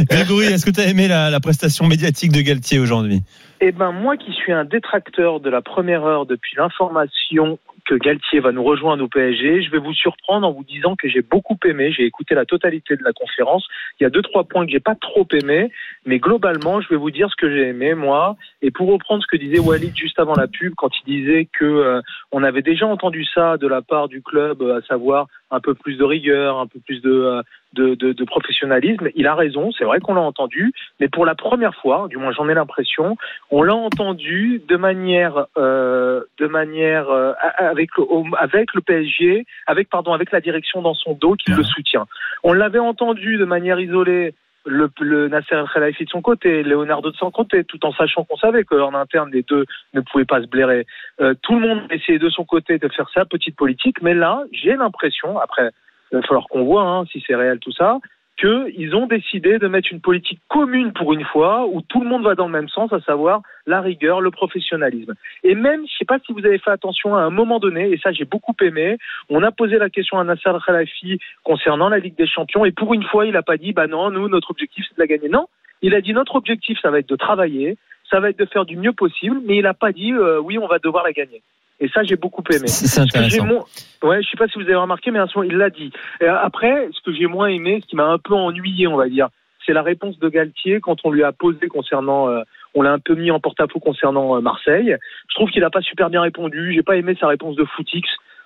Grégory, 0.09 0.47
est-ce 0.47 0.65
que 0.65 0.71
tu 0.71 0.79
as 0.79 0.87
aimé 0.87 1.07
la, 1.07 1.29
la 1.29 1.39
prestation 1.39 1.85
médiatique 1.85 2.31
de 2.31 2.41
Galtier 2.41 2.79
aujourd'hui? 2.79 3.21
Eh 3.61 3.71
ben, 3.71 3.91
moi 3.91 4.17
qui 4.17 4.31
suis 4.31 4.51
un 4.51 4.65
détracteur 4.65 5.39
de 5.39 5.49
la 5.49 5.61
première 5.61 6.03
heure 6.03 6.25
depuis 6.25 6.55
l'information 6.57 7.59
que 7.89 7.95
Galtier 7.95 8.39
va 8.39 8.51
nous 8.51 8.63
rejoindre 8.63 9.03
au 9.03 9.07
PSG, 9.07 9.63
je 9.63 9.71
vais 9.71 9.79
vous 9.79 9.95
surprendre 9.95 10.47
en 10.47 10.51
vous 10.51 10.63
disant 10.63 10.95
que 10.95 11.09
j'ai 11.09 11.23
beaucoup 11.23 11.57
aimé. 11.65 11.91
J'ai 11.91 12.05
écouté 12.05 12.35
la 12.35 12.45
totalité 12.45 12.95
de 12.95 13.03
la 13.03 13.13
conférence. 13.13 13.67
Il 13.99 14.03
y 14.03 14.05
a 14.05 14.11
deux 14.11 14.21
trois 14.21 14.43
points 14.43 14.63
que 14.67 14.71
j'ai 14.71 14.79
pas 14.79 14.93
trop 14.93 15.27
aimé, 15.33 15.71
mais 16.05 16.19
globalement, 16.19 16.81
je 16.81 16.89
vais 16.89 16.97
vous 16.97 17.09
dire 17.09 17.29
ce 17.31 17.35
que 17.35 17.49
j'ai 17.51 17.69
aimé 17.69 17.95
moi. 17.95 18.35
Et 18.61 18.69
pour 18.69 18.89
reprendre 18.89 19.23
ce 19.23 19.27
que 19.27 19.37
disait 19.37 19.57
Walid 19.57 19.97
juste 19.97 20.19
avant 20.19 20.35
la 20.35 20.47
pub, 20.47 20.73
quand 20.77 20.91
il 20.99 21.21
disait 21.21 21.49
que 21.51 21.65
euh, 21.65 22.01
on 22.31 22.43
avait 22.43 22.61
déjà 22.61 22.85
entendu 22.85 23.25
ça 23.25 23.57
de 23.57 23.67
la 23.67 23.81
part 23.81 24.07
du 24.07 24.21
club, 24.21 24.61
euh, 24.61 24.77
à 24.77 24.81
savoir 24.83 25.25
un 25.51 25.59
peu 25.59 25.73
plus 25.73 25.97
de 25.97 26.03
rigueur, 26.03 26.59
un 26.59 26.67
peu 26.67 26.79
plus 26.79 27.01
de 27.01 27.11
euh, 27.11 27.41
de, 27.73 27.93
de, 27.95 28.13
de 28.13 28.23
professionnalisme. 28.23 29.09
Il 29.15 29.27
a 29.27 29.35
raison, 29.35 29.71
c'est 29.77 29.83
vrai 29.83 29.99
qu'on 29.99 30.15
l'a 30.15 30.21
entendu, 30.21 30.73
mais 30.99 31.07
pour 31.07 31.25
la 31.25 31.35
première 31.35 31.75
fois, 31.75 32.07
du 32.09 32.17
moins 32.17 32.31
j'en 32.31 32.49
ai 32.49 32.53
l'impression, 32.53 33.15
on 33.51 33.61
l'a 33.61 33.75
entendu 33.75 34.61
de 34.67 34.75
manière, 34.75 35.45
euh, 35.57 36.23
de 36.39 36.47
manière 36.47 37.09
euh, 37.09 37.33
avec 37.57 37.91
avec 38.37 38.73
le 38.73 38.81
PSG, 38.81 39.45
avec 39.67 39.89
pardon, 39.89 40.13
avec 40.13 40.31
la 40.31 40.41
direction 40.41 40.81
dans 40.81 40.95
son 40.95 41.13
dos 41.13 41.35
qui 41.35 41.51
le 41.51 41.63
soutient. 41.63 42.07
On 42.43 42.53
l'avait 42.53 42.79
entendu 42.79 43.37
de 43.37 43.45
manière 43.45 43.79
isolée. 43.79 44.33
Le, 44.65 44.89
le 44.99 45.27
Nasser 45.29 45.55
El 45.55 45.93
de 45.93 46.09
son 46.09 46.21
côté, 46.21 46.63
Leonardo 46.63 47.11
de 47.11 47.15
son 47.15 47.31
côté, 47.31 47.63
tout 47.63 47.83
en 47.85 47.93
sachant 47.93 48.23
qu'on 48.25 48.37
savait 48.37 48.63
qu'en 48.65 48.93
interne 48.93 49.31
les 49.31 49.43
deux 49.43 49.65
ne 49.93 50.01
pouvaient 50.01 50.25
pas 50.25 50.41
se 50.41 50.47
blairer. 50.47 50.85
Euh, 51.21 51.33
tout 51.41 51.57
le 51.57 51.67
monde 51.67 51.81
essayait 51.89 52.19
de 52.19 52.29
son 52.29 52.45
côté 52.45 52.77
de 52.77 52.87
faire 52.89 53.09
sa 53.13 53.25
petite 53.25 53.55
politique, 53.55 54.01
mais 54.01 54.13
là, 54.13 54.43
j'ai 54.51 54.75
l'impression, 54.75 55.39
après, 55.39 55.71
il 56.11 56.17
va 56.17 56.21
falloir 56.23 56.47
qu'on 56.47 56.63
voit 56.63 56.83
hein, 56.83 57.05
si 57.11 57.23
c'est 57.25 57.35
réel 57.35 57.59
tout 57.59 57.71
ça, 57.71 57.99
qu'ils 58.39 58.95
ont 58.95 59.07
décidé 59.07 59.59
de 59.59 59.67
mettre 59.67 59.89
une 59.91 59.99
politique 59.99 60.39
commune 60.47 60.93
pour 60.93 61.13
une 61.13 61.25
fois, 61.25 61.67
où 61.67 61.81
tout 61.81 62.01
le 62.01 62.07
monde 62.07 62.23
va 62.23 62.35
dans 62.35 62.45
le 62.45 62.53
même 62.53 62.69
sens, 62.69 62.91
à 62.93 63.01
savoir 63.01 63.41
la 63.67 63.81
rigueur, 63.81 64.21
le 64.21 64.31
professionnalisme. 64.31 65.13
Et 65.43 65.55
même, 65.55 65.85
je 65.85 65.97
sais 65.97 66.05
pas 66.05 66.19
si 66.25 66.31
vous 66.31 66.45
avez 66.45 66.57
fait 66.57 66.71
attention 66.71 67.15
à 67.15 67.21
un 67.21 67.29
moment 67.29 67.59
donné, 67.59 67.91
et 67.91 67.97
ça 67.97 68.11
j'ai 68.11 68.25
beaucoup 68.25 68.55
aimé, 68.61 68.97
on 69.29 69.43
a 69.43 69.51
posé 69.51 69.77
la 69.77 69.89
question 69.89 70.19
à 70.19 70.23
Nasser 70.23 70.51
Khalafi 70.65 71.19
concernant 71.43 71.89
la 71.89 71.99
Ligue 71.99 72.17
des 72.17 72.27
Champions, 72.27 72.65
et 72.65 72.71
pour 72.71 72.93
une 72.93 73.03
fois, 73.03 73.25
il 73.25 73.35
a 73.35 73.43
pas 73.43 73.57
dit, 73.57 73.73
bah 73.73 73.87
non, 73.87 74.09
nous, 74.09 74.29
notre 74.29 74.51
objectif 74.51 74.85
c'est 74.87 74.95
de 74.95 75.01
la 75.01 75.07
gagner. 75.07 75.29
Non, 75.29 75.47
il 75.81 75.93
a 75.93 76.01
dit, 76.01 76.13
notre 76.13 76.35
objectif, 76.35 76.79
ça 76.81 76.91
va 76.91 76.99
être 76.99 77.09
de 77.09 77.15
travailler, 77.15 77.77
ça 78.09 78.19
va 78.19 78.29
être 78.29 78.39
de 78.39 78.45
faire 78.45 78.65
du 78.65 78.77
mieux 78.77 78.93
possible, 78.93 79.41
mais 79.45 79.57
il 79.57 79.65
a 79.65 79.73
pas 79.73 79.91
dit, 79.91 80.13
euh, 80.13 80.39
oui, 80.39 80.57
on 80.57 80.67
va 80.67 80.79
devoir 80.79 81.03
la 81.03 81.11
gagner. 81.11 81.41
Et 81.81 81.87
ça, 81.89 82.03
j'ai 82.03 82.15
beaucoup 82.17 82.43
aimé. 82.51 82.67
C'est 82.67 83.01
intéressant. 83.01 83.45
moins- 83.45 83.65
Ouais, 84.03 84.21
je 84.23 84.29
sais 84.29 84.37
pas 84.37 84.47
si 84.47 84.55
vous 84.57 84.65
avez 84.65 84.75
remarqué, 84.75 85.11
mais 85.11 85.19
moment, 85.19 85.43
il 85.43 85.55
l'a 85.57 85.69
dit. 85.69 85.91
Et 86.21 86.25
après, 86.27 86.89
ce 86.91 87.01
que 87.01 87.13
j'ai 87.13 87.25
moins 87.27 87.47
aimé, 87.47 87.79
ce 87.81 87.87
qui 87.87 87.95
m'a 87.95 88.05
un 88.05 88.17
peu 88.17 88.33
ennuyé, 88.33 88.87
on 88.87 88.97
va 88.97 89.07
dire, 89.07 89.29
c'est 89.65 89.73
la 89.73 89.81
réponse 89.81 90.17
de 90.19 90.29
Galtier 90.29 90.79
quand 90.81 90.97
on 91.03 91.11
lui 91.11 91.23
a 91.23 91.31
posé 91.31 91.67
concernant, 91.67 92.29
euh, 92.29 92.41
on 92.73 92.81
l'a 92.81 92.91
un 92.91 92.99
peu 92.99 93.15
mis 93.15 93.31
en 93.31 93.39
porte-à-faux 93.39 93.79
concernant 93.79 94.35
euh, 94.37 94.41
Marseille. 94.41 94.95
Je 95.29 95.35
trouve 95.35 95.49
qu'il 95.51 95.61
n'a 95.61 95.69
pas 95.69 95.81
super 95.81 96.09
bien 96.09 96.21
répondu. 96.21 96.73
J'ai 96.73 96.83
pas 96.83 96.95
aimé 96.97 97.15
sa 97.19 97.27
réponse 97.27 97.55
de 97.55 97.65
footix 97.65 98.03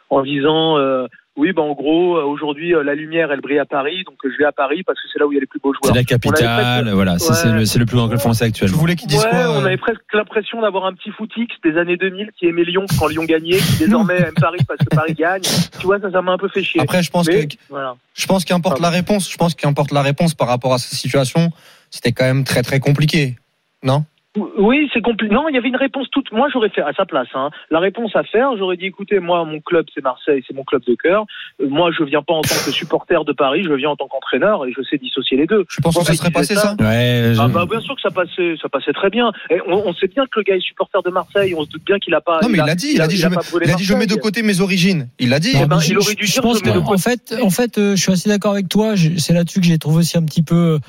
en 0.10 0.22
disant 0.22 0.78
euh, 0.78 1.08
oui, 1.36 1.52
bah 1.52 1.64
en 1.64 1.74
gros, 1.74 2.18
euh, 2.18 2.24
aujourd'hui 2.24 2.76
euh, 2.76 2.84
la 2.84 2.94
lumière 2.94 3.32
elle 3.32 3.42
brille 3.42 3.58
à 3.60 3.66
Paris, 3.66 4.04
donc 4.06 4.16
euh, 4.24 4.30
je 4.32 4.38
vais 4.38 4.46
à 4.46 4.52
Paris 4.52 4.84
parce 4.84 5.02
que 5.02 5.08
c'est 5.12 5.18
là 5.20 5.26
où 5.26 5.32
il 5.32 5.36
y 5.36 5.38
a 5.38 5.42
les 5.42 5.48
plus 5.48 5.60
beaux 5.60 5.74
C'est 5.74 5.88
joueurs. 5.88 5.96
la 5.96 6.02
On 6.02 6.04
avait 6.04 6.06
capitale, 6.06 6.82
presque- 6.84 6.96
voilà. 6.96 7.18
C'est 7.20 7.52
le, 7.52 7.66
c'est 7.66 7.80
le 7.80 7.86
plus 7.86 7.98
grand 7.98 8.08
club 8.08 8.20
français 8.20 8.46
actuellement. 8.46 8.76
Je 8.76 8.80
voulais 8.80 8.96
qu'ils 8.96 9.08
disent 9.08 9.24
Ouais, 9.24 9.30
quoi 9.32 9.40
euh, 9.40 9.60
on 9.62 9.66
avait 9.66 9.78
presque 9.78 10.02
l'impression 10.14 10.62
d'avoir 10.62 10.86
un 10.86 10.94
petit 10.94 11.10
footix 11.12 11.48
des 11.64 11.78
années 11.78 11.98
2000 11.98 12.30
qui 12.38 12.46
aimait 12.46 12.64
Lyon 12.64 12.86
quand 13.00 13.08
Lyon 13.08 13.24
gagnait, 13.26 13.58
qui 13.58 13.78
désormais 13.80 14.18
aime 14.18 14.34
Paris 14.40 14.60
parce 14.68 14.80
que 14.80 14.96
Paris 14.96 15.14
gagne. 15.16 15.42
Tu 15.42 15.86
vois, 15.86 16.00
ça, 16.00 16.12
ça 16.12 16.22
m'a 16.22 16.34
un 16.34 16.38
peu 16.38 16.50
fait 16.50 16.64
chier. 16.64 16.82
Après, 16.82 17.02
je 17.02 17.10
pense 17.10 17.28
Mais, 17.28 17.48
que 17.48 17.56
voilà. 17.70 17.96
je 18.14 18.26
pense 18.28 18.46
qu'importe 18.46 18.80
la 18.80 18.90
réponse. 18.92 19.32
Je 19.32 19.38
pense 19.38 19.56
qu'importe 19.56 19.92
la 19.92 20.02
réponse 20.04 20.36
par 20.36 20.48
rapport 20.48 20.74
à 20.74 20.78
cette 20.78 20.98
situation, 20.98 21.50
c'était 21.90 22.12
quand 22.12 22.26
même 22.26 22.44
très 22.44 22.62
très 22.62 22.80
compliqué. 22.80 23.36
Non? 23.82 24.06
Oui, 24.58 24.90
c'est 24.92 25.02
compliqué. 25.02 25.32
Non, 25.32 25.48
il 25.48 25.54
y 25.54 25.60
avait 25.60 25.68
une 25.70 25.76
réponse 25.76 26.08
toute. 26.12 26.32
Moi, 26.32 26.48
j'aurais 26.52 26.70
fait 26.70 26.82
à 26.82 26.92
sa 26.94 27.06
place. 27.06 27.28
Hein, 27.36 27.52
la 27.70 27.80
réponse 27.80 28.16
à 28.16 28.24
faire, 28.24 28.58
j'aurais 28.58 28.78
dit 28.78 28.86
écoutez, 28.86 29.20
moi, 29.20 29.46
mon 29.46 29.60
club, 29.62 29.86
c'est 29.94 30.04
Marseille, 30.04 30.44
c'est 30.48 30.56
mon 30.56 30.64
club 30.64 30.82
de 30.88 30.96
cœur. 30.96 31.26
Euh, 31.62 31.68
Moi, 31.70 31.92
je 31.98 32.04
viens 32.04 32.24
pas 32.24 32.34
en 32.34 32.42
tant 32.42 32.56
que 32.66 32.72
supporter 32.72 33.24
de 33.26 33.32
Paris, 33.32 33.64
je 33.64 33.74
viens 33.74 33.90
en 33.92 33.96
tant 33.96 34.08
qu'entraîneur 34.08 34.66
et 34.66 34.72
je 34.76 34.82
sais 34.90 34.98
dissocier 34.98 35.38
les 35.38 35.46
deux. 35.46 35.66
Tu 35.70 35.82
penses 35.82 35.96
que 36.00 36.04
ça 36.06 36.14
serait 36.16 36.32
passé 36.32 36.56
ça 36.56 36.76
Ouais, 36.80 37.34
je- 37.36 37.40
Ah 37.42 37.48
bah 37.48 37.66
bien 37.70 37.80
sûr 37.80 37.96
que 37.96 38.02
ça 38.02 38.10
passait, 38.10 38.56
ça 38.60 38.70
passait 38.70 38.94
très 38.94 39.12
bien. 39.12 39.32
Et 39.52 39.60
on, 39.68 39.88
on 39.88 39.94
sait 39.94 40.08
bien 40.08 40.24
que 40.26 40.40
le 40.40 40.44
gars 40.44 40.56
est 40.56 40.62
supporter 40.62 41.02
de 41.04 41.12
Marseille. 41.12 41.54
On 41.56 41.64
se 41.64 41.70
doute 41.70 41.86
bien 41.86 42.00
qu'il 42.00 42.16
a 42.16 42.22
pas. 42.22 42.40
Non, 42.42 42.50
mais 42.50 42.58
il 42.58 42.66
l'a 42.66 42.74
dit. 42.76 42.92
Il 42.96 43.02
a 43.02 43.08
dit, 43.08 43.18
je 43.18 43.28
a 43.28 43.30
il 43.64 43.72
a 43.72 43.76
dit, 43.76 43.84
je 43.84 43.94
mets 43.94 44.08
de 44.08 44.16
côté 44.16 44.42
mes 44.42 44.62
origines. 44.62 45.10
Il 45.20 45.30
l'a 45.30 45.40
dit. 45.40 45.52
Eh 45.56 45.66
ben, 45.68 45.78
il 45.80 45.94
je- 45.94 45.98
aurait 46.00 46.16
dû 46.16 46.26
je 46.26 46.34
dire, 46.34 46.42
pense 46.42 46.60
je 46.60 46.64
mets 46.66 46.72
de 46.72 46.80
que, 46.80 46.84
côté. 46.84 46.94
en 46.94 46.98
fait, 46.98 47.36
en 47.44 47.50
fait, 47.52 47.78
euh, 47.78 47.96
je 47.96 48.02
suis 48.02 48.12
assez 48.12 48.30
d'accord 48.30 48.54
avec 48.54 48.68
toi. 48.68 48.96
Je- 48.96 49.18
C'est 49.18 49.34
là-dessus 49.34 49.60
que 49.60 49.68
j'ai 49.68 49.78
trouvé 49.78 49.98
aussi 50.00 50.18
un 50.18 50.24
petit 50.26 50.42
peu 50.44 50.80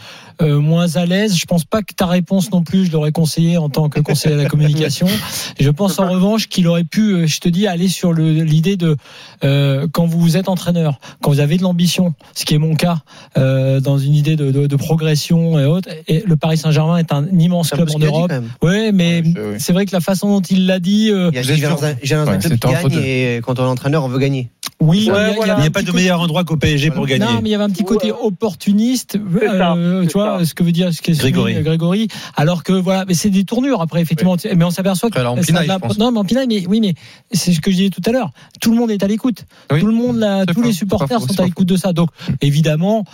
euh, 0.40 0.58
moins 0.60 0.96
à 0.96 1.04
l'aise. 1.04 1.36
Je 1.36 1.44
pense 1.44 1.64
pas 1.66 1.82
que 1.82 1.92
ta 1.94 2.06
réponse 2.06 2.50
non 2.50 2.62
plus, 2.64 2.86
je 2.86 2.92
l'aurais 2.92 3.12
conseillé 3.12 3.33
en 3.58 3.68
tant 3.68 3.88
que 3.88 4.00
conseiller 4.00 4.34
à 4.34 4.38
la 4.38 4.48
communication. 4.48 5.06
Je 5.60 5.70
pense 5.70 5.98
en 5.98 6.08
revanche 6.08 6.48
qu'il 6.48 6.66
aurait 6.68 6.84
pu, 6.84 7.12
euh, 7.12 7.26
je 7.26 7.38
te 7.40 7.48
dis, 7.48 7.66
aller 7.66 7.88
sur 7.88 8.12
l'idée 8.12 8.76
de 8.76 8.96
euh, 9.44 9.86
quand 9.92 10.06
vous 10.06 10.36
êtes 10.36 10.48
entraîneur, 10.48 10.98
quand 11.22 11.30
vous 11.30 11.40
avez 11.40 11.56
de 11.56 11.62
l'ambition, 11.62 12.14
ce 12.34 12.44
qui 12.44 12.54
est 12.54 12.58
mon 12.58 12.74
cas, 12.74 12.98
euh, 13.36 13.80
dans 13.80 13.98
une 13.98 14.14
idée 14.14 14.36
de, 14.36 14.50
de- 14.50 14.66
de 14.66 14.76
progression 14.76 15.58
et 15.58 15.64
autres. 15.64 15.88
Et 16.08 16.22
le 16.26 16.36
Paris 16.36 16.56
Saint-Germain 16.58 16.96
est 16.98 17.12
un 17.12 17.26
immense 17.38 17.70
club 17.70 17.88
en 17.94 17.98
Europe. 17.98 18.32
Ouais, 18.62 18.92
mais 18.92 19.22
Ouais, 19.24 19.56
c'est- 19.58 19.72
vrai 19.72 19.86
que 19.86 19.92
la 19.92 20.00
façon 20.00 20.28
dont 20.28 20.40
il 20.42 20.66
l'a 20.66 20.78
dit. 20.78 21.10
euh, 21.10 21.30
Il 21.32 21.36
y 21.36 21.38
a 21.38 21.42
Vous 21.42 21.50
êtes 21.50 21.56
j'ai 22.02 22.14
un, 22.14 22.20
un 22.22 22.26
Ouais, 22.26 22.38
club 22.38 22.58
qui 22.58 22.66
entre 22.66 22.88
gagne 22.88 22.92
deux. 22.92 23.00
et 23.04 23.40
quand 23.44 23.58
on 23.58 23.64
est 23.64 23.68
entraîneur, 23.68 24.04
on 24.04 24.08
veut 24.08 24.18
gagner. 24.18 24.50
Oui, 24.80 25.08
Ouais, 25.10 25.16
mais 25.26 25.30
il 25.32 25.36
voilà. 25.36 25.60
N'y 25.60 25.66
a 25.66 25.70
pas 25.70 25.82
de 25.82 25.92
meilleur 25.92 26.20
endroit 26.20 26.44
qu'au 26.44 26.56
PSG 26.56 26.90
pour 26.90 27.06
gagner. 27.06 27.24
Non, 27.24 27.40
mais 27.42 27.48
il 27.48 27.52
y 27.52 27.54
avait 27.54 27.64
un 27.64 27.70
petit 27.70 27.84
côté 27.84 28.12
Ouais. 28.12 28.18
opportuniste, 28.22 29.18
ça, 29.40 29.74
euh, 29.76 30.04
tu 30.06 30.12
vois, 30.12 30.40
ça. 30.40 30.44
ce 30.44 30.54
que 30.54 30.62
veut 30.62 30.72
dire 30.72 30.92
ce 30.92 31.00
que 31.00 31.12
Grégory. 31.12 31.54
Grégory. 31.62 32.08
Alors 32.36 32.62
que 32.62 32.72
voilà, 32.72 33.04
mais 33.06 33.14
c'est 33.14 33.30
des 33.30 33.44
tournures 33.44 33.80
après, 33.80 34.02
effectivement. 34.02 34.36
Mais 34.56 34.64
on 34.64 34.70
s'aperçoit 34.70 35.10
que 35.10 35.18
en 35.20 35.36
pinaille, 35.36 35.66
n'a- 35.68 35.74
je 35.74 35.78
pense. 35.78 35.98
non, 35.98 36.10
mais 36.12 36.18
en 36.18 36.24
pinaille, 36.24 36.46
mais 36.48 36.66
oui, 36.66 36.80
mais 36.80 36.94
c'est 37.32 37.52
ce 37.52 37.60
que 37.60 37.70
je 37.70 37.76
disais 37.76 37.90
tout 37.90 38.02
à 38.06 38.10
l'heure. 38.12 38.30
Tout 38.60 38.70
le 38.72 38.76
monde 38.76 38.90
est 38.90 39.02
à 39.02 39.06
l'écoute. 39.06 39.44
Oui. 39.72 39.80
Tout 39.80 39.86
le 39.86 39.92
monde, 39.94 40.18
là, 40.18 40.44
tous 40.46 40.60
pas- 40.60 40.66
les 40.66 40.72
supporters 40.72 41.20
pas 41.20 41.26
sont 41.34 41.40
à 41.40 41.44
l'écoute 41.46 41.68
de 41.68 41.76
ça. 41.76 41.92
Donc, 41.92 42.10
évidemment. 42.42 43.04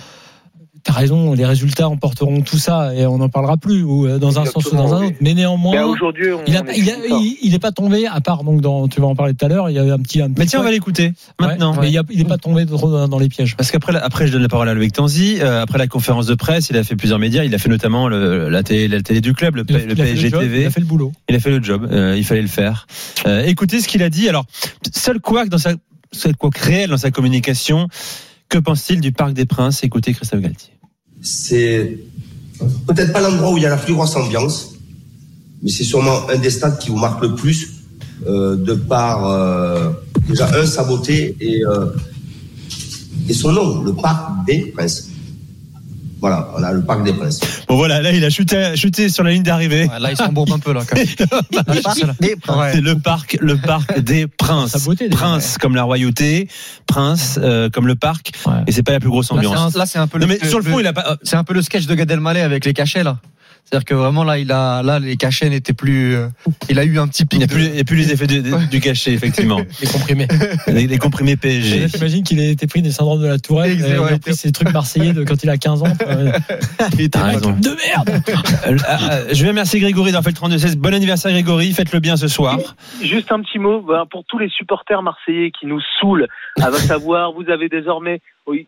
T'as 0.83 0.93
raison, 0.95 1.35
les 1.35 1.45
résultats 1.45 1.89
emporteront 1.89 2.41
tout 2.43 2.57
ça 2.59 2.95
et 2.95 3.05
on 3.07 3.19
n'en 3.19 3.29
parlera 3.29 3.57
plus 3.57 3.83
ou 3.83 4.07
euh, 4.07 4.19
dans 4.19 4.39
un 4.39 4.45
sens 4.47 4.65
ou 4.73 4.77
dans 4.77 4.95
un 4.95 5.05
autre. 5.07 5.17
Mais 5.21 5.31
Mais 5.31 5.35
néanmoins, 5.35 5.85
aujourd'hui, 5.85 6.33
on 6.33 6.41
il 6.47 6.57
a, 6.57 6.63
on 6.63 6.67
est 6.67 6.79
il, 6.79 6.91
a, 6.91 6.95
content. 6.95 7.21
il, 7.23 7.37
il 7.43 7.55
est 7.55 7.59
pas 7.59 7.73
tombé 7.73 8.07
à 8.07 8.21
part 8.21 8.45
donc 8.45 8.61
dans, 8.61 8.89
tu 8.89 9.01
vas 9.01 9.07
en 9.09 9.15
parler 9.15 9.35
tout 9.35 9.45
à 9.45 9.49
l'heure. 9.49 9.69
Il 9.71 9.75
y 9.77 9.79
avait 9.79 9.91
un 9.91 9.99
petit, 9.99 10.23
un 10.23 10.29
petit 10.29 10.39
Mais 10.41 10.47
tiens, 10.47 10.61
on 10.61 10.63
va 10.65 10.71
l'écouter 10.71 11.13
Ouais, 11.39 11.47
maintenant. 11.49 11.77
mais 11.81 11.91
il, 11.91 11.99
a- 11.99 12.03
il 12.11 12.21
est 12.21 12.25
pas 12.25 12.39
tombé 12.39 12.65
trop 12.67 12.91
dans, 12.91 13.09
dans 13.09 13.19
les 13.19 13.29
pièges. 13.29 13.57
Parce 13.57 13.71
qu'après, 13.71 13.95
après, 13.97 14.27
je 14.27 14.33
donne 14.33 14.43
la 14.43 14.49
parole 14.49 14.69
à 14.69 14.75
Loïc 14.75 14.93
Tanzi. 14.93 15.37
Euh, 15.41 15.63
après 15.63 15.79
la 15.79 15.87
conférence 15.87 16.27
de 16.27 16.35
presse, 16.35 16.71
il 16.71 16.77
a 16.77 16.85
fait 16.85 16.97
plusieurs 16.97 17.19
médias. 17.19 17.45
Il 17.45 17.55
a 17.55 17.59
fait 17.59 17.69
notamment 17.69 18.09
le- 18.09 18.49
la, 18.49 18.63
télé, 18.63 18.89
la 18.89 19.03
télé 19.03 19.21
du 19.21 19.35
club, 19.35 19.57
le, 19.57 19.65
Il 19.69 19.77
a- 19.77 19.79
P- 19.81 19.85
le 19.87 19.93
il 19.93 20.01
a 20.01 20.05
fait 20.05 20.11
PSG 20.13 20.31
job, 20.31 20.41
TV. 20.41 20.61
Il 20.63 20.67
a 20.67 20.71
fait 20.71 20.81
le 20.81 20.87
boulot. 20.87 21.13
Il 21.29 21.37
a 21.37 21.41
fait 21.41 21.51
le 21.51 21.63
job. 21.63 21.89
euh, 21.91 22.15
il 22.17 22.25
fallait 22.25 22.43
le 22.43 22.49
faire. 22.49 22.87
Euh, 23.27 23.45
écoutez 23.45 23.81
ce 23.81 23.89
qu'il 23.89 24.03
a 24.03 24.09
dit. 24.11 24.29
Alors, 24.29 24.47
seul 24.95 25.21
couac 25.21 25.49
dans 25.49 25.59
sa, 25.59 25.73
seul 26.13 26.37
couac 26.37 26.57
réel 26.59 26.91
dans 26.91 26.97
sa 26.97 27.11
communication. 27.11 27.89
Que 28.51 28.59
pense-t-il 28.59 29.01
du 29.01 29.13
Parc 29.13 29.33
des 29.33 29.47
Princes? 29.47 29.85
Écoutez 29.85 30.13
Christophe 30.13 30.41
Galtier. 30.41 30.73
C'est 31.23 31.99
peut-être 32.89 33.13
pas 33.13 33.21
l'endroit 33.21 33.53
où 33.53 33.57
il 33.57 33.63
y 33.63 33.67
a 33.67 33.71
la 33.71 33.77
plus 33.77 33.95
grosse 33.95 34.17
ambiance, 34.17 34.75
mais 35.63 35.71
c'est 35.71 35.85
sûrement 35.85 36.29
un 36.29 36.37
des 36.37 36.51
stades 36.51 36.77
qui 36.81 36.91
vous 36.91 36.97
marque 36.97 37.23
le 37.23 37.37
plus 37.37 37.85
euh, 38.27 38.57
de 38.57 38.75
par 38.75 39.25
euh, 39.25 39.93
déjà 40.29 40.51
un 40.53 40.67
sa 40.67 40.83
euh, 40.83 41.93
et 43.29 43.33
son 43.33 43.53
nom, 43.53 43.83
le 43.83 43.93
Parc 43.95 44.45
des 44.47 44.73
Princes. 44.77 45.10
Voilà, 46.21 46.49
a 46.63 46.73
le 46.73 46.83
Parc 46.83 47.03
des 47.03 47.13
Princes. 47.13 47.41
Bon 47.69 47.77
voilà, 47.77 48.03
là 48.03 48.13
il 48.13 48.25
a 48.25 48.31
chuté, 48.31 48.77
chuté 48.77 49.09
sur 49.09 49.25
la 49.25 49.31
ligne 49.31 49.43
d'arrivée. 49.43 49.85
Ouais, 49.89 49.99
Là, 49.99 50.11
ils 50.11 50.17
s'embourbent 50.17 50.53
un 50.53 50.59
peu 50.59 50.73
là. 50.73 50.83
Quand 50.89 50.97
même. 50.97 51.07
Le 51.67 51.83
parc 51.83 52.21
des 52.21 52.37
Princes. 52.37 52.73
C'est 52.75 52.81
le 52.81 52.99
parc, 52.99 53.39
le 53.41 53.57
parc 53.57 53.99
des 54.01 54.27
princes. 54.27 54.85
Beauté, 54.85 55.09
déjà. 55.09 55.19
prince 55.19 55.59
comme 55.59 55.75
la 55.75 55.83
royauté, 55.85 56.49
prince 56.87 57.39
euh, 57.43 57.69
comme 57.71 57.87
le 57.87 57.95
parc. 57.95 58.33
Ouais. 58.47 58.53
Et 58.67 58.73
c'est 58.73 58.83
pas 58.83 58.93
la 58.93 59.01
plus 59.01 59.09
grosse 59.11 59.31
ambiance. 59.33 59.75
un- 59.75 59.79
Là, 59.79 59.87
c'est 59.87 59.99
un 59.99 60.07
peu 60.07 60.19
non 60.19 60.27
le- 60.27 60.37
mais 60.41 60.49
sur 60.49 60.59
le 60.59 60.65
fond, 60.65 60.79
il 60.79 60.87
a 60.87 60.93
pas. 60.93 61.17
C'est 61.23 61.37
un 61.37 61.45
peu 61.45 61.55
le 61.55 61.63
sketch 61.63 61.87
de 61.87 61.95
Gad 61.95 62.11
Elmaleh 62.11 62.41
avec 62.43 62.65
les 62.65 62.73
cachets 62.75 63.03
là. 63.03 63.19
C'est-à-dire 63.65 63.85
que 63.85 63.95
vraiment 63.95 64.25
là, 64.25 64.39
il 64.39 64.51
a 64.51 64.83
là 64.83 64.99
les 64.99 65.17
cachets 65.17 65.49
n'étaient 65.49 65.73
plus. 65.73 66.15
euh, 66.17 66.29
il 66.69 66.79
a 66.79 66.85
eu 66.85 66.99
un 66.99 67.07
petit 67.07 67.23
Il 67.23 67.29
pic. 67.29 67.39
n'y 67.39 67.45
a, 67.45 67.47
de- 67.47 67.53
plus- 67.53 67.67
il 67.67 67.77
y 67.77 67.81
a 67.81 67.85
plus 67.85 67.97
les 67.97 68.13
effets 68.13 68.27
de- 68.27 68.41
de- 68.41 68.67
du 68.71 68.81
cachet, 68.81 69.13
effectivement. 69.13 69.61
Les 69.81 69.87
comprimés. 69.89 70.29
les, 70.67 70.87
les 70.87 70.99
comprimés 70.99 71.37
PSG. 71.37 71.81
là, 71.81 71.89
T'imagines 71.89 72.23
qu'il 72.25 72.41
a 72.41 72.45
été 72.47 72.67
pris 72.67 72.83
des 72.83 72.91
syndromes 72.91 73.23
de 73.23 73.29
la 73.29 73.39
Tourette, 73.39 73.73
Exact, 73.73 73.89
il 74.09 74.15
a 74.15 74.19
pris 74.19 74.35
ses 74.35 74.51
trucs 74.53 74.73
marseillais 74.73 75.13
de 75.13 75.23
quand 75.25 75.43
il 75.45 75.51
a 75.51 75.57
15 75.57 75.83
ans. 75.83 75.93
Euh, 76.07 76.33
T'as 77.13 77.23
raison. 77.25 77.53
de 77.53 77.71
merde 77.87 78.23
Euh, 78.67 78.77
euh, 78.89 79.25
je 79.33 79.43
vais 79.43 79.49
remercier 79.51 79.81
Grégory 79.81 80.13
d'avoir 80.13 80.25
fait 80.25 80.31
le 80.43 80.57
32-16. 80.57 80.77
Bon 80.77 80.93
anniversaire 80.93 81.31
Grégory, 81.33 81.73
faites-le 81.73 82.01
bien 82.01 82.17
ce 82.17 82.29
soir. 82.29 82.59
Juste 83.03 83.31
un 83.33 83.41
petit 83.41 83.59
mot 83.59 83.81
ben, 83.83 84.05
pour 84.11 84.25
tous 84.27 84.39
les 84.39 84.49
supporters 84.49 85.03
marseillais 85.03 85.51
qui 85.59 85.67
nous 85.67 85.81
saoulent, 86.01 86.27
à 86.61 86.71
savoir, 86.73 87.33
vous 87.33 87.49
avez 87.51 87.69
désormais, 87.69 88.21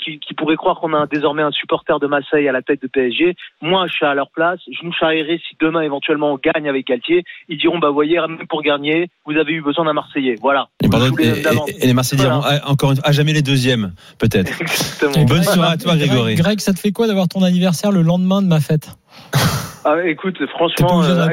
qui, 0.05 0.21
qui 0.21 0.35
pourraient 0.35 0.57
croire 0.57 0.79
qu'on 0.81 0.95
a 0.95 1.07
désormais 1.07 1.42
un 1.42 1.51
supporter 1.51 1.99
de 1.99 2.07
Marseille 2.07 2.49
à 2.49 2.53
la 2.53 2.62
tête 2.62 2.81
de 2.83 2.87
PSG. 2.87 3.35
Moi, 3.61 3.87
je 3.88 3.92
suis 3.92 4.07
à 4.07 4.14
leur 4.14 4.31
place. 4.31 4.61
Je 4.71 4.85
nous 4.87 4.92
charrierai 4.92 5.38
si 5.38 5.57
demain, 5.61 5.81
éventuellement, 5.83 6.33
on 6.33 6.38
gagne 6.38 6.68
avec 6.68 6.87
Galtier. 6.87 7.25
Ils 7.49 7.59
diront, 7.59 7.79
bah, 7.81 7.90
voyez, 7.90 8.16
même 8.21 8.47
pour 8.49 8.62
gagner, 8.62 9.09
vous 9.27 9.37
avez 9.37 9.53
eu 9.55 9.62
besoin 9.62 9.85
d'un 9.85 9.92
Marseillais. 9.92 10.37
Voilà. 10.40 10.68
Et, 10.83 10.87
Vous 10.87 10.92
pardon, 10.92 11.07
saoulez 11.09 11.38
et- 11.40 11.42
d'avance. 11.42 11.71
et- 11.71 11.83
et 11.85 11.87
les 11.87 11.95
Marseillais 11.95 12.23
diront 12.23 12.40
ah, 12.45 12.61
encore 12.71 12.90
une 12.92 12.97
fois, 12.99 13.09
à 13.09 13.12
jamais 13.12 13.33
les 13.33 13.42
deuxièmes, 13.42 13.92
peut-être. 14.18 14.53
Exactement. 14.61 15.25
Bonne 15.25 15.42
soirée 15.42 15.73
à 15.73 15.77
toi 15.77 15.97
Grégory. 15.97 16.35
Greg, 16.37 16.61
ça 16.61 16.73
te 16.73 16.79
fait 16.79 16.92
quoi 16.92 17.07
d'avoir 17.09 17.27
ton 17.29 17.42
anniversaire 17.42 17.90
le 17.90 18.03
lendemain 18.03 18.40
de 18.42 18.47
ma 18.47 18.61
fête? 18.61 18.97
Ah, 19.85 19.97
écoute, 20.07 20.37
franchement, 20.51 21.03
euh, 21.03 21.27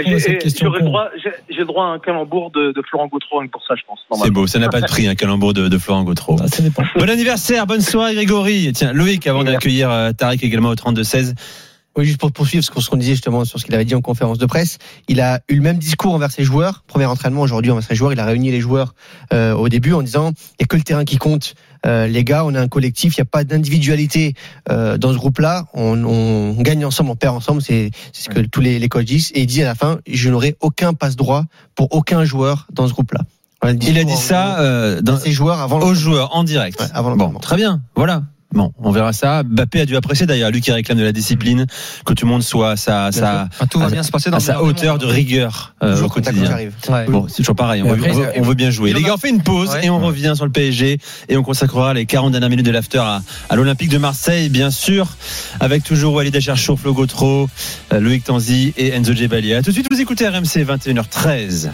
j'aurais 0.59 0.81
droit, 0.81 1.09
j'ai 1.49 1.65
droit 1.65 1.85
à 1.85 1.87
un 1.89 1.99
calembour 1.99 2.49
de, 2.49 2.71
de 2.71 2.81
Florent 2.81 3.07
Gautreau 3.07 3.43
pour 3.51 3.61
ça, 3.67 3.75
je 3.75 3.83
pense. 3.87 3.99
C'est 4.23 4.31
beau, 4.31 4.47
ça 4.47 4.57
n'a 4.57 4.69
pas 4.69 4.81
de 4.81 4.87
prix, 4.87 5.07
un 5.07 5.13
calembour 5.13 5.53
de, 5.53 5.67
de 5.67 5.77
Florent 5.77 6.03
Gautreau. 6.03 6.35
Ah, 6.41 6.47
Ça 6.47 6.63
dépend. 6.63 6.81
Bon 6.97 7.07
anniversaire, 7.09 7.67
bonne 7.67 7.81
soirée 7.81 8.15
Grégory. 8.15 8.71
Tiens, 8.73 8.91
Loïc, 8.91 9.27
avant 9.27 9.43
d'accueillir 9.43 9.91
euh, 9.91 10.13
Tariq 10.13 10.43
également 10.43 10.69
au 10.69 10.75
32-16. 10.75 11.35
Oui, 11.95 12.05
juste 12.05 12.19
pour 12.19 12.31
poursuivre 12.31 12.63
ce 12.63 12.71
qu'on- 12.71 12.81
ce 12.81 12.89
qu'on 12.89 12.97
disait 12.97 13.13
justement 13.13 13.45
sur 13.45 13.59
ce 13.59 13.65
qu'il 13.65 13.75
avait 13.75 13.83
dit 13.85 13.95
en 13.95 14.01
conférence 14.01 14.37
de 14.37 14.45
presse, 14.45 14.77
il 15.07 15.19
a 15.21 15.41
eu 15.49 15.55
le 15.55 15.61
même 15.61 15.77
discours 15.77 16.13
envers 16.13 16.31
ses 16.31 16.43
joueurs. 16.43 16.83
Premier 16.87 17.05
entraînement 17.05 17.41
aujourd'hui 17.41 17.71
envers 17.71 17.83
ses 17.83 17.95
joueurs, 17.95 18.13
il 18.13 18.19
a 18.19 18.25
réuni 18.25 18.51
les 18.51 18.61
joueurs 18.61 18.93
euh, 19.33 19.53
au 19.53 19.69
début 19.69 19.93
en 19.93 20.01
disant 20.01 20.29
il 20.29 20.61
n'y 20.61 20.63
a 20.63 20.65
que 20.67 20.75
le 20.77 20.83
terrain 20.83 21.03
qui 21.03 21.17
compte. 21.17 21.55
Euh, 21.85 22.07
les 22.07 22.23
gars, 22.23 22.45
on 22.45 22.53
est 22.53 22.57
un 22.57 22.67
collectif, 22.67 23.17
il 23.17 23.21
n'y 23.21 23.23
a 23.23 23.31
pas 23.31 23.43
d'individualité 23.43 24.33
euh, 24.69 24.97
dans 24.97 25.11
ce 25.13 25.17
groupe-là. 25.17 25.65
On, 25.73 26.03
on 26.03 26.61
gagne 26.61 26.85
ensemble, 26.85 27.11
on 27.11 27.15
perd 27.15 27.35
ensemble. 27.35 27.61
C'est 27.61 27.91
ce 28.11 28.29
que 28.29 28.39
tous 28.39 28.61
les, 28.61 28.79
les 28.79 28.89
coachs 28.89 29.05
disent. 29.05 29.31
Et 29.33 29.41
il 29.41 29.45
dit 29.47 29.61
à 29.61 29.65
la 29.65 29.75
fin, 29.75 29.99
je 30.07 30.29
n'aurai 30.29 30.55
aucun 30.61 30.93
passe 30.93 31.15
droit 31.15 31.45
pour 31.75 31.93
aucun 31.93 32.25
joueur 32.25 32.67
dans 32.71 32.87
ce 32.87 32.93
groupe-là. 32.93 33.21
Il 33.81 33.97
a 33.97 34.03
dit 34.03 34.15
ça 34.15 34.59
euh, 34.61 35.01
dans 35.01 35.13
dans, 35.13 35.19
ses 35.19 35.31
joueurs 35.31 35.59
avant. 35.59 35.79
aux 35.79 35.93
joueurs 35.93 36.35
en 36.35 36.43
direct. 36.43 36.79
Ouais, 36.79 36.87
avant 36.93 37.15
bon, 37.15 37.33
très 37.39 37.57
bien, 37.57 37.81
voilà. 37.95 38.23
Bon, 38.51 38.73
on 38.79 38.89
verra 38.91 39.13
ça. 39.13 39.43
Bappé 39.43 39.81
a 39.81 39.85
dû 39.85 39.95
apprécier 39.95 40.25
d'ailleurs, 40.25 40.49
lui 40.49 40.59
qui 40.59 40.71
réclame 40.71 40.97
de 40.97 41.03
la 41.03 41.11
discipline, 41.11 41.67
que 42.03 42.13
tout 42.13 42.25
le 42.25 42.31
monde 42.31 42.41
soit 42.41 42.71
à 42.71 42.75
sa, 42.77 43.11
sa, 43.11 43.47
Enfin, 43.51 43.67
tout 43.67 43.77
va 43.79 43.85
à- 43.85 43.89
bien 43.91 44.01
se 44.01 44.09
passer 44.09 44.31
dans 44.31 44.37
à 44.37 44.39
le 44.39 44.43
sa 44.45 44.53
meilleur 44.53 44.65
des 44.73 44.79
hauteur 44.79 44.97
de 44.97 45.05
rigueur 45.05 45.75
euh, 45.83 46.01
au 46.01 46.09
quotidien. 46.09 46.55
Ouais. 46.89 47.05
Bon, 47.07 47.27
c'est 47.27 47.37
toujours 47.37 47.55
pareil. 47.55 47.83
On, 47.83 47.85
Et 47.85 47.89
veut, 47.89 47.95
après, 47.95 48.11
on 48.11 48.13
veut- 48.15 48.31
on 48.37 48.41
veut 48.41 48.53
bien 48.55 48.71
jouer. 48.71 48.91
Les 48.93 49.03
gars, 49.03 49.13
on 49.13 49.17
fait 49.17 49.29
une 49.29 49.43
pause 49.43 49.69
Ouais. 49.69 49.85
et 49.85 49.89
on 49.91 49.99
revient 49.99 50.33
sur 50.35 50.45
le 50.45 50.51
PSG 50.51 50.97
et 51.29 51.37
on 51.37 51.43
consacrera 51.43 51.93
les 51.93 52.07
40 52.07 52.31
dernières 52.31 52.49
minutes 52.49 52.65
de 52.65 52.71
l'after 52.71 52.97
à, 52.97 53.21
à 53.49 53.55
l'Olympique 53.55 53.89
de 53.89 53.99
Marseille, 53.99 54.49
bien 54.49 54.71
sûr, 54.71 55.07
avec 55.59 55.83
toujours 55.83 56.15
Walid 56.15 56.35
Acharchour, 56.35 56.79
Flo 56.79 56.93
Gautreau, 56.95 57.49
euh, 57.93 57.99
Loïc 57.99 58.23
Tanzi 58.23 58.73
et 58.77 58.89
Enzo 58.95 59.13
Djebali. 59.13 59.53
A 59.53 59.61
tout 59.61 59.69
de 59.69 59.73
suite, 59.75 59.87
vous 59.91 60.01
écoutez 60.01 60.27
RMC 60.27 60.63
21h13. 60.65 61.69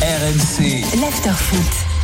RMC, 0.00 1.00
l'after 1.00 1.30
foot. 1.30 1.95